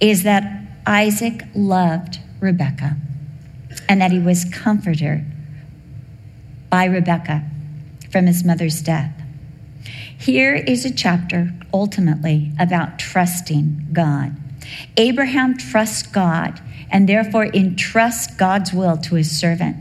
is 0.00 0.22
that 0.22 0.44
Isaac 0.86 1.42
loved 1.54 2.18
Rebekah 2.40 2.96
and 3.88 4.00
that 4.00 4.10
he 4.10 4.18
was 4.18 4.44
comforted 4.44 5.24
by 6.68 6.84
Rebekah 6.84 7.44
from 8.10 8.26
his 8.26 8.44
mother's 8.44 8.80
death. 8.82 9.12
Here 10.18 10.54
is 10.54 10.84
a 10.84 10.92
chapter 10.92 11.52
ultimately 11.72 12.52
about 12.58 12.98
trusting 12.98 13.88
God. 13.92 14.36
Abraham 14.96 15.56
trusts 15.56 16.02
God 16.02 16.60
and 16.90 17.08
therefore 17.08 17.46
entrusts 17.46 18.34
God's 18.34 18.72
will 18.72 18.96
to 18.98 19.14
his 19.14 19.38
servant. 19.38 19.76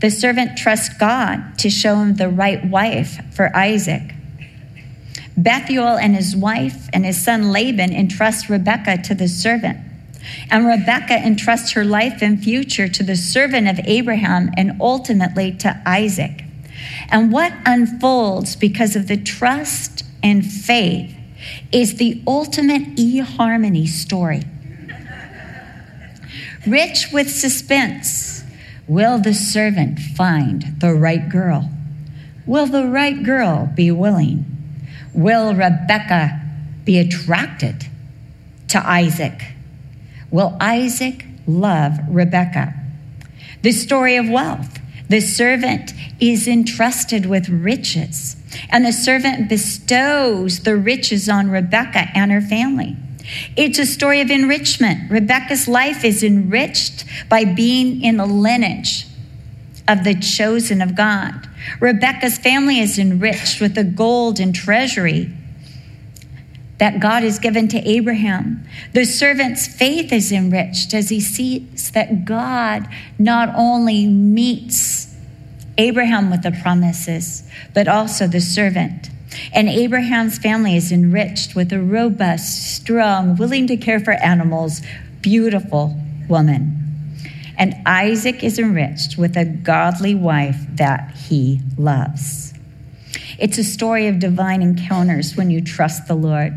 The 0.00 0.10
servant 0.10 0.56
trusts 0.56 0.96
God 0.96 1.58
to 1.58 1.70
show 1.70 1.96
him 1.96 2.14
the 2.14 2.28
right 2.28 2.64
wife 2.64 3.20
for 3.34 3.54
Isaac. 3.56 4.14
Bethuel 5.38 5.96
and 5.96 6.16
his 6.16 6.34
wife 6.34 6.88
and 6.92 7.04
his 7.04 7.22
son 7.22 7.52
Laban 7.52 7.94
entrust 7.94 8.48
Rebekah 8.48 9.02
to 9.02 9.14
the 9.14 9.28
servant. 9.28 9.78
And 10.50 10.66
Rebekah 10.66 11.20
entrusts 11.24 11.70
her 11.72 11.84
life 11.84 12.20
and 12.22 12.42
future 12.42 12.88
to 12.88 13.02
the 13.04 13.16
servant 13.16 13.68
of 13.68 13.80
Abraham 13.84 14.50
and 14.56 14.72
ultimately 14.80 15.52
to 15.58 15.80
Isaac. 15.86 16.44
And 17.08 17.32
what 17.32 17.52
unfolds 17.64 18.56
because 18.56 18.96
of 18.96 19.06
the 19.06 19.16
trust 19.16 20.04
and 20.22 20.44
faith 20.44 21.14
is 21.70 21.96
the 21.96 22.20
ultimate 22.26 22.96
eHarmony 22.96 23.86
story. 23.86 24.42
Rich 26.66 27.12
with 27.12 27.30
suspense, 27.30 28.42
will 28.88 29.18
the 29.18 29.34
servant 29.34 30.00
find 30.00 30.80
the 30.80 30.92
right 30.92 31.28
girl? 31.28 31.70
Will 32.44 32.66
the 32.66 32.86
right 32.86 33.22
girl 33.22 33.70
be 33.74 33.92
willing? 33.92 34.57
Will 35.18 35.52
Rebekah 35.52 36.40
be 36.84 36.96
attracted 36.96 37.88
to 38.68 38.78
Isaac? 38.88 39.52
Will 40.30 40.56
Isaac 40.60 41.24
love 41.44 41.98
Rebekah? 42.08 42.72
The 43.62 43.72
story 43.72 44.14
of 44.14 44.28
wealth. 44.28 44.78
The 45.08 45.18
servant 45.18 45.92
is 46.20 46.46
entrusted 46.46 47.26
with 47.26 47.48
riches, 47.48 48.36
and 48.70 48.86
the 48.86 48.92
servant 48.92 49.48
bestows 49.48 50.60
the 50.60 50.76
riches 50.76 51.28
on 51.28 51.50
Rebekah 51.50 52.12
and 52.14 52.30
her 52.30 52.40
family. 52.40 52.94
It's 53.56 53.80
a 53.80 53.86
story 53.86 54.20
of 54.20 54.30
enrichment. 54.30 55.10
Rebekah's 55.10 55.66
life 55.66 56.04
is 56.04 56.22
enriched 56.22 57.04
by 57.28 57.44
being 57.44 58.02
in 58.04 58.18
the 58.18 58.26
lineage 58.26 59.04
of 59.88 60.04
the 60.04 60.14
chosen 60.14 60.82
of 60.82 60.94
God. 60.94 61.48
Rebekah's 61.80 62.38
family 62.38 62.78
is 62.78 62.98
enriched 62.98 63.60
with 63.60 63.74
the 63.74 63.84
gold 63.84 64.38
and 64.38 64.54
treasury 64.54 65.34
that 66.78 67.00
God 67.00 67.24
has 67.24 67.38
given 67.38 67.66
to 67.68 67.78
Abraham. 67.88 68.64
The 68.92 69.04
servant's 69.04 69.66
faith 69.66 70.12
is 70.12 70.30
enriched 70.30 70.94
as 70.94 71.08
he 71.08 71.20
sees 71.20 71.90
that 71.90 72.24
God 72.24 72.88
not 73.18 73.52
only 73.56 74.06
meets 74.06 75.12
Abraham 75.76 76.30
with 76.30 76.42
the 76.42 76.52
promises, 76.52 77.48
but 77.74 77.88
also 77.88 78.28
the 78.28 78.40
servant. 78.40 79.10
And 79.52 79.68
Abraham's 79.68 80.38
family 80.38 80.76
is 80.76 80.92
enriched 80.92 81.54
with 81.54 81.72
a 81.72 81.80
robust, 81.80 82.76
strong, 82.76 83.36
willing 83.36 83.66
to 83.66 83.76
care 83.76 84.00
for 84.00 84.12
animals, 84.12 84.80
beautiful 85.20 85.96
woman. 86.28 86.77
And 87.58 87.74
Isaac 87.84 88.44
is 88.44 88.58
enriched 88.58 89.18
with 89.18 89.36
a 89.36 89.44
godly 89.44 90.14
wife 90.14 90.64
that 90.76 91.14
he 91.16 91.60
loves. 91.76 92.54
It's 93.38 93.58
a 93.58 93.64
story 93.64 94.06
of 94.06 94.20
divine 94.20 94.62
encounters 94.62 95.36
when 95.36 95.50
you 95.50 95.60
trust 95.60 96.06
the 96.06 96.14
Lord. 96.14 96.54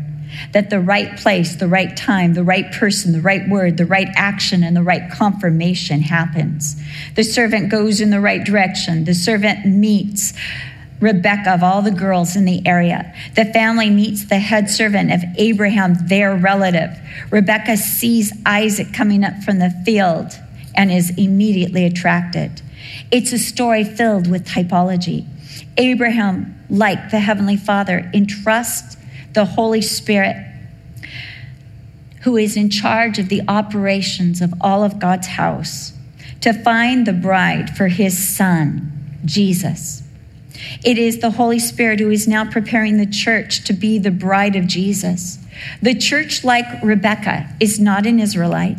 That 0.52 0.70
the 0.70 0.80
right 0.80 1.18
place, 1.18 1.56
the 1.56 1.68
right 1.68 1.94
time, 1.94 2.32
the 2.32 2.44
right 2.44 2.72
person, 2.72 3.12
the 3.12 3.20
right 3.20 3.46
word, 3.48 3.76
the 3.76 3.84
right 3.84 4.08
action, 4.14 4.62
and 4.62 4.74
the 4.74 4.82
right 4.82 5.10
confirmation 5.10 6.00
happens. 6.00 6.80
The 7.16 7.24
servant 7.24 7.68
goes 7.68 8.00
in 8.00 8.10
the 8.10 8.20
right 8.20 8.42
direction. 8.42 9.04
The 9.04 9.14
servant 9.14 9.66
meets 9.66 10.32
Rebecca 11.00 11.50
of 11.50 11.62
all 11.62 11.82
the 11.82 11.90
girls 11.90 12.36
in 12.36 12.44
the 12.44 12.66
area. 12.66 13.12
The 13.34 13.44
family 13.46 13.90
meets 13.90 14.24
the 14.24 14.38
head 14.38 14.70
servant 14.70 15.12
of 15.12 15.22
Abraham, 15.36 15.96
their 16.06 16.34
relative. 16.34 16.96
Rebecca 17.30 17.76
sees 17.76 18.32
Isaac 18.46 18.94
coming 18.94 19.24
up 19.24 19.42
from 19.42 19.58
the 19.58 19.70
field 19.84 20.38
and 20.74 20.90
is 20.90 21.10
immediately 21.16 21.84
attracted. 21.84 22.62
It's 23.10 23.32
a 23.32 23.38
story 23.38 23.84
filled 23.84 24.30
with 24.30 24.46
typology. 24.46 25.26
Abraham, 25.76 26.58
like 26.68 27.10
the 27.10 27.20
Heavenly 27.20 27.56
Father, 27.56 28.10
entrusts 28.12 28.96
the 29.34 29.44
Holy 29.44 29.82
Spirit, 29.82 30.36
who 32.22 32.36
is 32.36 32.56
in 32.56 32.70
charge 32.70 33.18
of 33.18 33.28
the 33.28 33.42
operations 33.48 34.40
of 34.40 34.54
all 34.60 34.84
of 34.84 34.98
God's 34.98 35.26
house, 35.26 35.92
to 36.40 36.52
find 36.52 37.06
the 37.06 37.12
bride 37.12 37.76
for 37.76 37.88
his 37.88 38.16
son, 38.36 38.92
Jesus. 39.24 40.02
It 40.84 40.98
is 40.98 41.18
the 41.18 41.30
Holy 41.30 41.58
Spirit 41.58 42.00
who 42.00 42.10
is 42.10 42.28
now 42.28 42.50
preparing 42.50 42.96
the 42.96 43.06
church 43.06 43.64
to 43.64 43.72
be 43.72 43.98
the 43.98 44.10
bride 44.10 44.56
of 44.56 44.66
Jesus. 44.66 45.38
The 45.80 45.94
church, 45.94 46.44
like 46.44 46.66
Rebecca, 46.82 47.48
is 47.60 47.80
not 47.80 48.06
an 48.06 48.20
Israelite. 48.20 48.78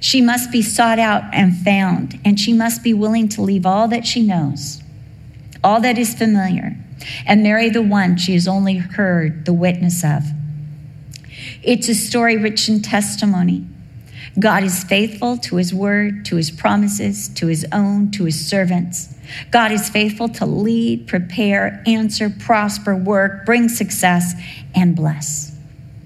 She 0.00 0.22
must 0.22 0.50
be 0.50 0.62
sought 0.62 0.98
out 0.98 1.24
and 1.32 1.54
found, 1.56 2.18
and 2.24 2.40
she 2.40 2.54
must 2.54 2.82
be 2.82 2.94
willing 2.94 3.28
to 3.30 3.42
leave 3.42 3.66
all 3.66 3.86
that 3.88 4.06
she 4.06 4.22
knows, 4.22 4.82
all 5.62 5.80
that 5.82 5.98
is 5.98 6.14
familiar, 6.14 6.76
and 7.26 7.42
marry 7.42 7.68
the 7.68 7.82
one 7.82 8.16
she 8.16 8.32
has 8.32 8.48
only 8.48 8.78
heard 8.78 9.44
the 9.44 9.52
witness 9.52 10.02
of. 10.02 10.24
It's 11.62 11.88
a 11.88 11.94
story 11.94 12.38
rich 12.38 12.68
in 12.68 12.80
testimony. 12.80 13.66
God 14.38 14.64
is 14.64 14.84
faithful 14.84 15.36
to 15.38 15.56
his 15.56 15.74
word, 15.74 16.24
to 16.26 16.36
his 16.36 16.50
promises, 16.50 17.28
to 17.30 17.48
his 17.48 17.66
own, 17.72 18.10
to 18.12 18.24
his 18.24 18.48
servants. 18.48 19.14
God 19.50 19.70
is 19.70 19.90
faithful 19.90 20.28
to 20.30 20.46
lead, 20.46 21.06
prepare, 21.08 21.82
answer, 21.86 22.30
prosper, 22.30 22.96
work, 22.96 23.44
bring 23.44 23.68
success, 23.68 24.34
and 24.74 24.96
bless. 24.96 25.52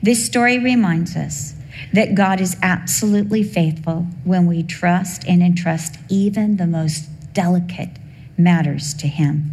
This 0.02 0.24
story 0.24 0.58
reminds 0.58 1.16
us 1.16 1.53
that 1.94 2.16
God 2.16 2.40
is 2.40 2.56
absolutely 2.60 3.44
faithful 3.44 4.06
when 4.24 4.46
we 4.46 4.64
trust 4.64 5.24
and 5.28 5.42
entrust 5.42 5.96
even 6.08 6.56
the 6.56 6.66
most 6.66 7.08
delicate 7.32 7.90
matters 8.36 8.94
to 8.94 9.06
Him. 9.06 9.50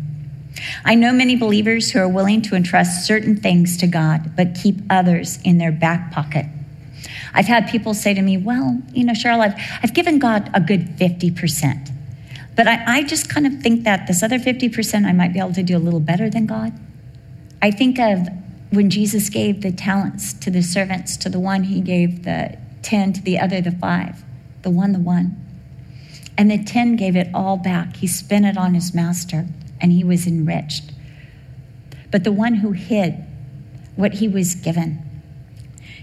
I 0.83 0.95
know 0.95 1.13
many 1.13 1.35
believers 1.35 1.91
who 1.91 1.99
are 1.99 2.09
willing 2.09 2.41
to 2.43 2.55
entrust 2.55 3.05
certain 3.05 3.37
things 3.37 3.77
to 3.77 3.87
God, 3.87 4.35
but 4.35 4.55
keep 4.55 4.77
others 4.89 5.39
in 5.43 5.59
their 5.59 5.71
back 5.71 6.11
pocket. 6.11 6.47
I've 7.33 7.45
had 7.45 7.69
people 7.69 7.93
say 7.93 8.15
to 8.15 8.21
me, 8.21 8.37
Well, 8.37 8.81
you 8.91 9.03
know, 9.03 9.13
Cheryl, 9.13 9.39
I've, 9.39 9.55
I've 9.83 9.93
given 9.93 10.17
God 10.17 10.49
a 10.53 10.59
good 10.59 10.97
50%. 10.97 11.89
But 12.55 12.67
I, 12.67 12.97
I 12.97 13.03
just 13.03 13.29
kind 13.29 13.45
of 13.45 13.61
think 13.61 13.83
that 13.83 14.07
this 14.07 14.23
other 14.23 14.39
50% 14.39 15.05
I 15.05 15.13
might 15.13 15.31
be 15.31 15.39
able 15.39 15.53
to 15.53 15.63
do 15.63 15.77
a 15.77 15.79
little 15.79 15.99
better 15.99 16.29
than 16.29 16.47
God. 16.47 16.73
I 17.61 17.69
think 17.71 17.99
of 17.99 18.27
when 18.71 18.89
Jesus 18.89 19.29
gave 19.29 19.61
the 19.61 19.71
talents 19.71 20.33
to 20.33 20.49
the 20.49 20.63
servants, 20.63 21.17
to 21.17 21.29
the 21.29 21.39
one 21.39 21.63
he 21.65 21.81
gave 21.81 22.23
the 22.23 22.57
10, 22.81 23.13
to 23.13 23.21
the 23.21 23.37
other 23.37 23.61
the 23.61 23.71
five, 23.71 24.23
the 24.63 24.69
one, 24.69 24.93
the 24.93 24.99
one. 24.99 25.35
And 26.37 26.49
the 26.49 26.63
10 26.63 26.95
gave 26.95 27.15
it 27.15 27.27
all 27.33 27.57
back. 27.57 27.97
He 27.97 28.07
spent 28.07 28.45
it 28.45 28.57
on 28.57 28.73
his 28.73 28.93
master 28.93 29.45
and 29.81 29.91
he 29.91 30.03
was 30.03 30.25
enriched. 30.25 30.91
But 32.09 32.23
the 32.23 32.31
one 32.31 32.55
who 32.55 32.71
hid 32.71 33.23
what 33.95 34.15
he 34.15 34.27
was 34.27 34.55
given, 34.55 35.03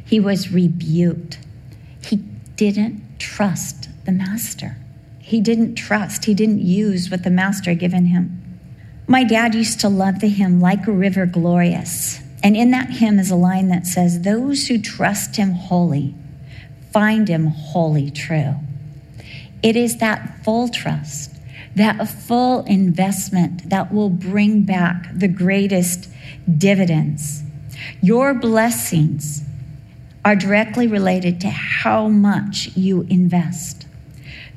he 0.05 0.21
was 0.21 0.53
rebuked. 0.53 1.39
He 2.05 2.17
didn't 2.57 3.19
trust 3.19 3.89
the 4.05 4.13
master. 4.13 4.77
He 5.21 5.41
didn't 5.41 5.75
trust, 5.75 6.27
he 6.27 6.35
didn't 6.35 6.61
use 6.61 7.11
what 7.11 7.25
the 7.25 7.31
master 7.31 7.71
had 7.71 7.79
given 7.79 8.07
him. 8.07 8.43
My 9.07 9.25
dad 9.25 9.55
used 9.55 9.81
to 9.81 9.89
love 9.89 10.21
the 10.21 10.29
hymn, 10.29 10.61
Like 10.61 10.87
a 10.87 10.93
River 10.93 11.25
Glorious. 11.25 12.21
And 12.43 12.57
in 12.57 12.71
that 12.71 12.91
hymn 12.91 13.19
is 13.19 13.31
a 13.31 13.37
line 13.37 13.69
that 13.69 13.87
says, 13.87 14.23
Those 14.23 14.69
who 14.69 14.79
trust 14.79 15.37
him 15.37 15.53
wholly 15.53 16.15
find 16.91 17.29
him 17.29 17.47
wholly 17.47 18.11
true. 18.11 18.57
It 19.63 19.77
is 19.77 19.99
that 19.99 20.45
full 20.45 20.69
trust, 20.69 21.33
that 21.75 22.09
full 22.09 22.65
investment 22.65 23.71
that 23.71 23.93
will 23.93 24.11
bring 24.11 24.63
back 24.63 25.09
the 25.13 25.29
greatest 25.29 26.09
dividends. 26.57 27.43
Your 28.03 28.35
blessings 28.35 29.43
are 30.25 30.37
directly 30.37 30.87
related 30.87 31.41
to 31.41 31.51
how 31.51 32.09
much 32.09 32.71
you 32.77 33.03
invest. 33.09 33.87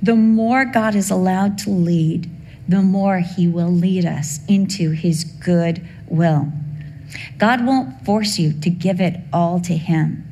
The 0.01 0.15
more 0.15 0.65
God 0.65 0.95
is 0.95 1.11
allowed 1.11 1.57
to 1.59 1.69
lead, 1.69 2.29
the 2.67 2.81
more 2.81 3.19
he 3.19 3.47
will 3.47 3.71
lead 3.71 4.05
us 4.05 4.39
into 4.47 4.91
his 4.91 5.23
good 5.23 5.87
will. 6.07 6.51
God 7.41 7.65
won't 7.65 8.05
force 8.05 8.37
you 8.37 8.53
to 8.53 8.69
give 8.69 9.01
it 9.01 9.19
all 9.33 9.59
to 9.61 9.75
Him. 9.75 10.23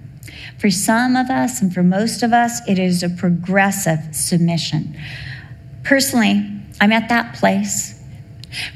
For 0.59 0.69
some 0.69 1.15
of 1.15 1.31
us, 1.31 1.59
and 1.59 1.73
for 1.73 1.81
most 1.81 2.21
of 2.21 2.33
us, 2.33 2.61
it 2.67 2.77
is 2.77 3.01
a 3.01 3.09
progressive 3.09 4.13
submission. 4.15 4.95
Personally, 5.83 6.47
I'm 6.79 6.91
at 6.91 7.09
that 7.09 7.33
place 7.33 7.99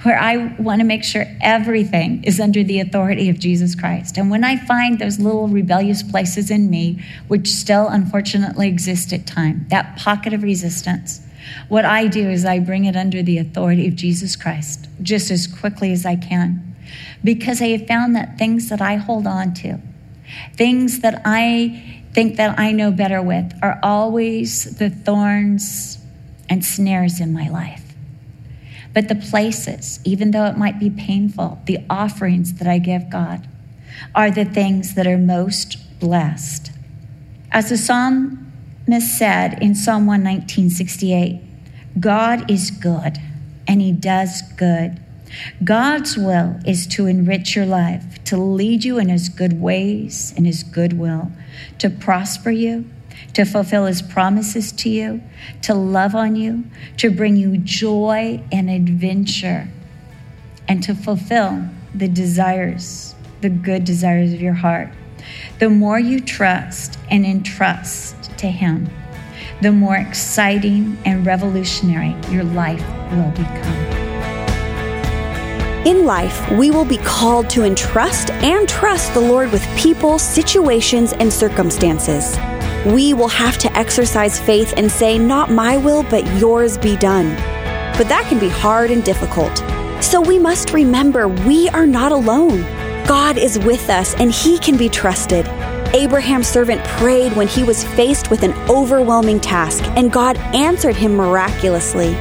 where 0.02 0.17
I 0.17 0.48
want 0.60 0.80
to 0.80 0.84
make 0.84 1.04
sure 1.04 1.28
everything 1.41 2.24
is 2.24 2.39
under 2.39 2.63
the 2.63 2.80
authority 2.80 3.30
of 3.30 3.38
Jesus 3.38 3.76
Christ. 3.76 4.17
And 4.17 4.32
when 4.32 4.43
I 4.43 4.58
find 4.58 4.98
those 4.98 5.19
little 5.19 5.48
rebellious 5.48 6.02
places 6.02 6.50
in 6.50 6.72
me, 6.72 7.04
which 7.28 7.48
still 7.50 7.88
unfortunately 7.88 8.67
exist 8.67 9.13
at 9.13 9.28
times, 9.28 9.69
that 9.69 9.96
pocket 9.98 10.34
of 10.34 10.41
resistance, 10.41 11.22
what 11.69 11.86
I 11.86 12.08
do 12.08 12.32
is 12.32 12.46
I 12.46 12.58
bring 12.58 12.86
it 12.86 12.96
under 12.96 13.22
the 13.22 13.38
authority 13.38 13.88
of 13.88 13.96
Jesus 13.96 14.36
Christ 14.36 14.88
just 15.04 15.30
as 15.30 15.46
quickly 15.46 15.91
as 15.91 16.04
I 16.04 16.15
can 16.15 16.72
because 17.23 17.62
I 17.62 17.67
have 17.69 17.88
found 17.88 18.15
that 18.15 18.38
things 18.38 18.69
that 18.69 18.82
I 18.82 18.95
hold 18.95 19.27
on 19.27 19.53
to, 19.56 19.79
things 20.56 20.99
that 20.99 21.21
I 21.25 22.01
think 22.13 22.38
that 22.38 22.60
I 22.60 22.71
know 22.71 22.91
better 22.91 23.21
with, 23.21 23.53
are 23.62 23.79
always 23.82 24.77
the 24.77 24.89
thorns 24.89 25.97
and 26.49 26.63
snares 26.63 27.19
in 27.19 27.34
my 27.34 27.49
life. 27.49 27.84
But 28.93 29.08
the 29.08 29.15
places, 29.15 29.99
even 30.03 30.32
though 30.32 30.45
it 30.45 30.58
might 30.58 30.79
be 30.79 30.89
painful, 30.89 31.62
the 31.65 31.79
offerings 31.89 32.53
that 32.56 32.67
I 32.67 32.77
give 32.77 33.10
God 33.10 33.47
are 34.13 34.29
the 34.29 34.45
things 34.45 34.93
that 34.95 35.08
are 35.08 35.17
most 35.17 35.99
blessed. 35.99 36.71
As 37.51 37.69
the 37.69 37.77
psalmist 37.77 39.17
said 39.17 39.62
in 39.62 39.75
Psalm 39.75 40.06
119, 40.06 40.69
68, 40.69 41.41
God 41.99 42.49
is 42.49 42.71
good 42.71 43.17
and 43.67 43.82
he 43.82 43.91
does 43.91 44.41
good. 44.58 44.99
God's 45.63 46.17
will 46.17 46.60
is 46.65 46.88
to 46.88 47.06
enrich 47.08 47.56
your 47.56 47.65
life, 47.65 48.24
to 48.26 48.38
lead 48.38 48.84
you 48.84 49.00
in 49.00 49.10
his 49.10 49.30
good 49.30 49.62
ways, 49.62 50.34
in 50.38 50.46
his 50.46 50.63
good 50.63 50.93
will, 50.93 51.32
to 51.80 51.89
prosper 51.89 52.52
you, 52.52 52.86
to 53.34 53.46
fulfill 53.46 53.86
his 53.86 54.02
promises 54.02 54.72
to 54.72 54.89
you, 54.89 55.22
to 55.62 55.74
love 55.74 56.15
on 56.15 56.36
you, 56.36 56.63
to 56.98 57.10
bring 57.10 57.36
you 57.36 57.58
joy 57.58 58.41
and 58.52 58.69
adventure, 58.69 59.67
and 60.67 60.84
to 60.84 60.93
fulfill 60.93 61.63
the 61.93 62.08
desires, 62.08 63.15
the 63.41 63.50
good 63.50 63.84
desires 63.84 64.34
of 64.34 64.41
your 64.41 64.54
heart. 64.54 64.89
The 65.60 65.69
more 65.69 66.00
you 66.00 66.19
trust 66.19 67.00
and 67.10 67.26
entrust 67.26 68.38
to 68.38 68.48
him, 68.48 68.89
the 69.62 69.72
more 69.72 69.96
exciting 69.96 70.98
and 71.06 71.26
revolutionary 71.26 72.15
your 72.30 72.43
life 72.43 72.86
will 73.12 73.32
become. 73.32 73.92
In 75.86 76.06
life, 76.06 76.50
we 76.52 76.72
will 76.72 76.86
be 76.86 76.96
called 76.98 77.50
to 77.50 77.65
entrust 77.65 78.30
and 78.30 78.69
trust 78.69 79.13
the 79.13 79.19
Lord 79.19 79.52
with 79.52 79.67
people, 79.78 80.17
situations, 80.17 81.12
and 81.12 81.32
circumstances. 81.32 82.38
We 82.86 83.13
will 83.13 83.28
have 83.28 83.58
to 83.58 83.78
exercise 83.78 84.39
faith 84.39 84.74
and 84.78 84.89
say, 84.89 85.17
Not 85.17 85.52
my 85.52 85.76
will, 85.76 86.04
but 86.04 86.26
yours 86.38 86.78
be 86.78 86.96
done. 86.96 87.36
But 87.98 88.08
that 88.08 88.26
can 88.30 88.39
be 88.39 88.48
hard 88.48 88.91
and 88.91 89.04
difficult. 89.04 89.58
So 90.02 90.22
we 90.22 90.39
must 90.39 90.72
remember 90.72 91.28
we 91.28 91.67
are 91.69 91.88
not 91.88 92.13
alone. 92.13 92.62
God 93.06 93.38
is 93.38 93.60
with 93.60 93.89
us 93.89 94.13
and 94.15 94.32
he 94.32 94.60
can 94.60 94.78
be 94.78 94.88
trusted. 94.88 95.46
Abraham's 95.93 96.48
servant 96.48 96.82
prayed 96.86 97.34
when 97.34 97.50
he 97.50 97.65
was 97.65 97.84
faced 97.84 98.32
with 98.32 98.43
an 98.43 98.54
overwhelming 98.69 99.41
task, 99.41 99.84
and 99.98 100.13
God 100.13 100.38
answered 100.56 100.96
him 100.96 101.15
miraculously. 101.15 102.15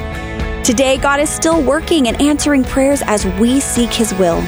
Today, 0.63 0.95
God 0.95 1.19
is 1.19 1.29
still 1.29 1.61
working 1.61 2.07
and 2.07 2.21
answering 2.21 2.63
prayers 2.63 3.01
as 3.05 3.25
we 3.37 3.59
seek 3.59 3.89
His 3.89 4.13
will. 4.13 4.41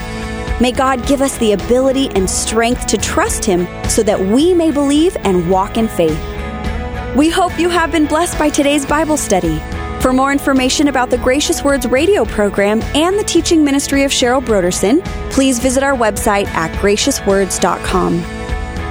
May 0.62 0.72
God 0.72 1.06
give 1.06 1.20
us 1.20 1.36
the 1.36 1.52
ability 1.52 2.08
and 2.14 2.28
strength 2.28 2.86
to 2.86 2.96
trust 2.96 3.44
Him 3.44 3.66
so 3.86 4.02
that 4.02 4.18
we 4.18 4.54
may 4.54 4.70
believe 4.70 5.14
and 5.24 5.50
walk 5.50 5.76
in 5.76 5.88
faith. 5.88 6.18
We 7.14 7.28
hope 7.28 7.58
you 7.58 7.68
have 7.68 7.92
been 7.92 8.06
blessed 8.06 8.38
by 8.38 8.48
today's 8.48 8.86
Bible 8.86 9.18
study. 9.18 9.58
For 10.00 10.10
more 10.10 10.32
information 10.32 10.88
about 10.88 11.10
the 11.10 11.18
Gracious 11.18 11.62
Words 11.62 11.86
radio 11.86 12.24
program 12.24 12.80
and 12.94 13.18
the 13.18 13.24
teaching 13.24 13.62
ministry 13.62 14.02
of 14.02 14.10
Cheryl 14.10 14.42
Brodersen, 14.42 15.04
please 15.30 15.58
visit 15.58 15.82
our 15.82 15.94
website 15.94 16.46
at 16.46 16.70
graciouswords.com. 16.80 18.22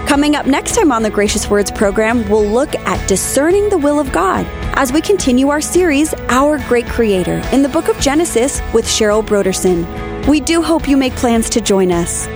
Coming 0.06 0.36
up 0.36 0.46
next 0.46 0.76
time 0.76 0.92
on 0.92 1.02
the 1.02 1.10
Gracious 1.10 1.50
Words 1.50 1.72
program, 1.72 2.30
we'll 2.30 2.46
look 2.46 2.76
at 2.76 3.08
discerning 3.08 3.70
the 3.70 3.80
will 3.80 4.00
of 4.00 4.12
God 4.12 4.46
as 4.76 4.92
we 4.92 5.02
continue 5.02 5.50
our 5.50 5.62
series, 5.62 6.14
Our 6.28 6.58
Great 6.68 6.86
Creator, 6.86 7.42
in 7.54 7.62
the 7.62 7.70
book 7.70 7.88
of 7.88 7.98
Genesis 8.00 8.62
with 8.74 8.86
Cheryl 8.86 9.26
Brodersen. 9.26 10.28
We 10.28 10.42
do 10.42 10.62
hope 10.62 10.88
you 10.88 10.98
make 10.98 11.14
plans 11.16 11.50
to 11.52 11.62
join 11.62 11.92
us. 11.92 12.28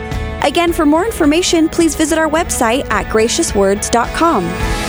Again, 0.46 0.72
for 0.72 0.86
more 0.86 1.06
information, 1.06 1.68
please 1.68 1.96
visit 1.96 2.18
our 2.18 2.30
website 2.30 2.90
at 2.90 3.06
graciouswords.com. 3.08 4.89